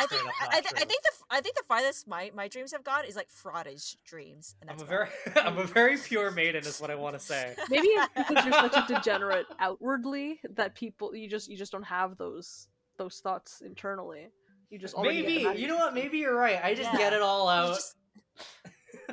[0.00, 2.06] I think up I, not I, th- I think the f- I think the farthest
[2.08, 5.64] my, my dreams have gone is like fraudage dreams, and I'm a very I'm a
[5.64, 7.54] very pure maiden is what I want to say.
[7.70, 11.82] Maybe it's because you're such a degenerate outwardly that people you just you just don't
[11.84, 12.68] have those
[12.98, 14.28] those thoughts internally.
[14.70, 15.94] You just already get them Maybe you know what?
[15.94, 16.60] Maybe you're right.
[16.62, 16.98] I just Yeah.
[16.98, 17.74] get it all out.
[17.74, 17.96] just-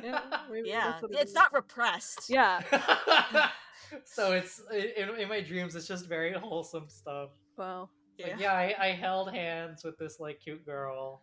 [0.02, 0.20] Yeah,
[0.64, 1.34] yeah, it it's is.
[1.34, 2.28] not repressed.
[2.30, 2.62] Yeah.
[4.04, 4.60] so it's
[4.96, 5.74] in, in my dreams.
[5.74, 7.30] It's just very wholesome stuff.
[7.56, 7.88] Wow.
[8.20, 11.22] Like, yeah, I, I held hands with this like cute girl,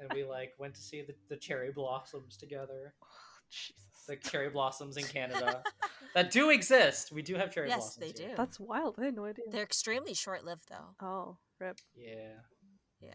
[0.00, 2.94] and we like went to see the, the cherry blossoms together.
[3.50, 3.74] Jesus.
[4.08, 5.62] The cherry blossoms in Canada
[6.14, 7.12] that do exist.
[7.12, 7.96] We do have cherry Yes, blossoms.
[8.14, 8.30] they here.
[8.30, 8.36] do.
[8.36, 8.96] That's wild.
[8.98, 9.44] I had no idea.
[9.48, 11.06] They're extremely short lived, though.
[11.06, 11.78] Oh, rip.
[11.96, 12.34] Yeah,
[13.00, 13.10] Yeah.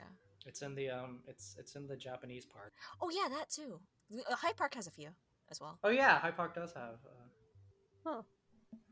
[0.46, 2.74] it's in the um, it's it's in the Japanese park.
[3.02, 3.80] Oh yeah, that too.
[4.30, 5.10] Uh, Hyde Park has a few
[5.52, 5.78] as well.
[5.84, 7.00] Oh yeah, High Park does have.
[7.06, 8.06] Uh...
[8.06, 8.22] Huh.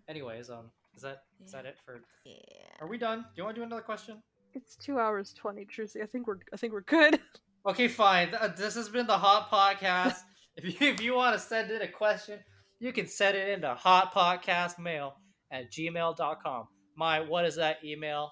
[0.10, 1.62] Anyways, um, is that is Yeah.
[1.62, 2.00] that it for?
[2.26, 2.34] Yeah.
[2.82, 3.20] Are we done?
[3.22, 4.22] Do you want to do another question?
[4.54, 6.02] It's two hours twenty, Trucy.
[6.02, 7.20] I think we're I think we're good.
[7.68, 8.30] Okay, fine.
[8.40, 10.18] Uh, This has been the Hotpotcast.
[10.56, 12.40] if you if you want to send in a question,
[12.80, 15.16] you can send it into Hotpotcast Mail
[15.52, 16.68] at gmail.com.
[16.96, 18.32] My what is that email?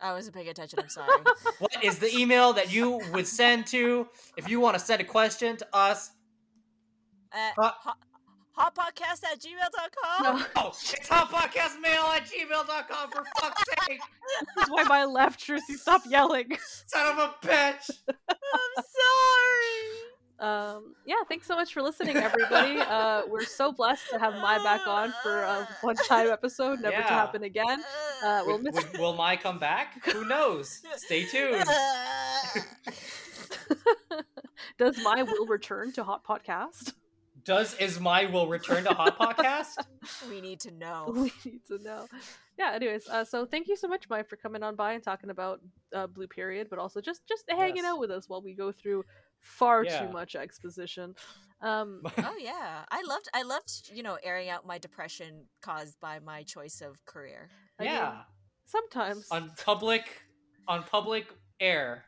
[0.00, 0.78] I wasn't paying attention.
[0.80, 1.08] I'm sorry.
[1.60, 5.04] What is the email that you would send to if you want to send a
[5.04, 6.10] question to us?
[7.32, 7.96] At Hot- hot,
[8.60, 10.22] hotpotcast at gmail.com.
[10.38, 14.00] No, Oh, it's hotpotcastmail at gmail.com for fuck's sake!
[14.56, 15.76] this is why my left, Trucy.
[15.76, 16.48] Stop yelling.
[16.86, 17.90] Son of a bitch!
[18.08, 20.06] I'm sorry.
[20.40, 22.78] Um, yeah, thanks so much for listening, everybody.
[22.80, 27.02] Uh, we're so blessed to have My back on for a one-time episode, never to
[27.02, 27.82] happen again.
[28.24, 28.84] Uh, we'll Would- miss.
[28.92, 30.02] would- will My come back?
[30.06, 30.80] Who knows?
[30.96, 31.62] Stay tuned.
[34.78, 36.94] Does My will return to Hotpotcast?
[37.50, 39.74] Does is my will return to Hotpotcast?
[40.30, 41.10] we need to know.
[41.16, 42.06] we need to know.
[42.56, 42.70] Yeah.
[42.74, 45.58] Anyways, uh, so thank you so much, My, for coming on by and talking about
[45.92, 47.86] uh, Blue Period, but also just just hanging Yes.
[47.86, 49.02] out with us while we go through
[49.40, 50.06] far Yeah.
[50.06, 51.16] too much exposition.
[51.60, 56.20] Um, Oh yeah, I loved I loved you know airing out my depression caused by
[56.20, 57.50] my choice of career.
[57.80, 58.22] I mean, yeah.
[58.66, 60.04] sometimes on public
[60.68, 61.26] on public
[61.58, 62.04] air.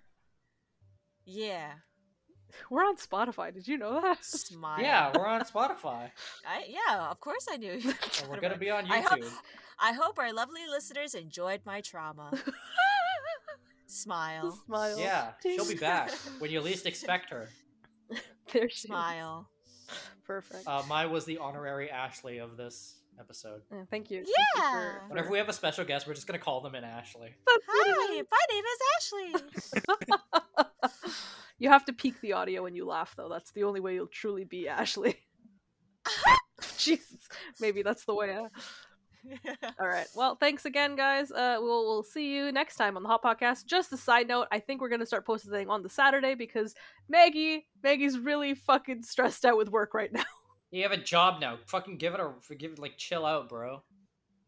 [1.26, 1.72] Yeah,
[2.70, 3.52] we're on Spotify.
[3.52, 4.24] Did you know that?
[4.24, 4.80] smile.
[4.80, 6.10] Yeah, we're on Spotify.
[6.46, 7.72] I, yeah, of course I knew.
[7.72, 9.32] And we're gonna be on I hope- YouTube.
[9.78, 12.30] I hope our lovely listeners enjoyed my trauma.
[13.86, 14.98] Smile, Smile.
[14.98, 17.48] Yeah, she'll be back when you least expect her.
[18.52, 18.80] There she is.
[18.82, 19.50] smile.
[20.24, 20.66] Perfect.
[20.66, 23.60] Uh, My was the honorary Ashley of this episode.
[23.70, 24.18] Yeah, thank you.
[24.18, 24.70] Thank you Yeah.
[24.72, 27.34] for- for- Whenever we have a special guest, we're just gonna call them in Ashley.
[27.46, 29.42] That's Hi, my name is
[29.82, 30.90] Ashley.
[31.62, 33.28] you have to peak the audio when you laugh, though.
[33.28, 35.16] That's the only way you'll truly be Ashley.
[36.76, 37.28] Jesus,
[37.60, 38.34] maybe that's the way.
[39.80, 40.08] All right.
[40.16, 41.30] Well, thanks again, guys.
[41.30, 43.66] Uh, we'll we'll see you next time on the Hotpotcast.
[43.66, 46.74] Just a side note, I think we're gonna start posting on the Saturday because
[47.08, 50.24] Maggie, Maggie's really fucking stressed out with work right now.
[50.72, 51.58] You have a job now.
[51.66, 53.84] Fucking give it a give it like chill out, bro.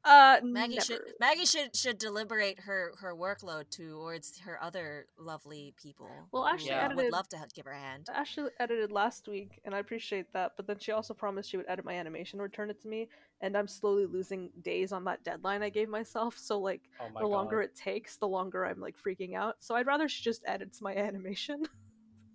[0.07, 0.85] Uh, Maggie never.
[0.85, 6.11] should Maggie should should deliberate her her workload towards her other lovely people.
[6.31, 8.09] Well, who, actually, uh, edited- would love to h- give her a hand.
[8.13, 10.53] Ashley edited last week, and I appreciate that.
[10.57, 13.09] But then she also promised she would edit my animation, and return it to me,
[13.41, 16.37] and I'm slowly losing days on that deadline I gave myself.
[16.37, 19.57] So like, Oh my the longer it takes, the longer I'm like freaking out.
[19.61, 21.63] So I'd rather she just edits my animation,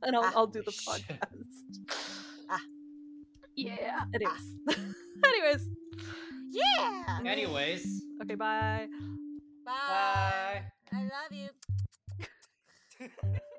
[0.02, 0.34] and I'll Ah.
[0.36, 1.04] I'll do the shit.
[1.08, 2.06] podcast.
[2.50, 2.60] Ah.
[3.60, 4.03] Yeah.
[4.14, 4.56] Anyways.
[5.26, 5.68] Anyways.
[6.52, 7.19] Yeah.
[7.26, 8.88] Anyways, Okay, bye.
[9.65, 9.72] Bye.
[9.88, 10.64] bye.
[10.94, 11.49] I love you.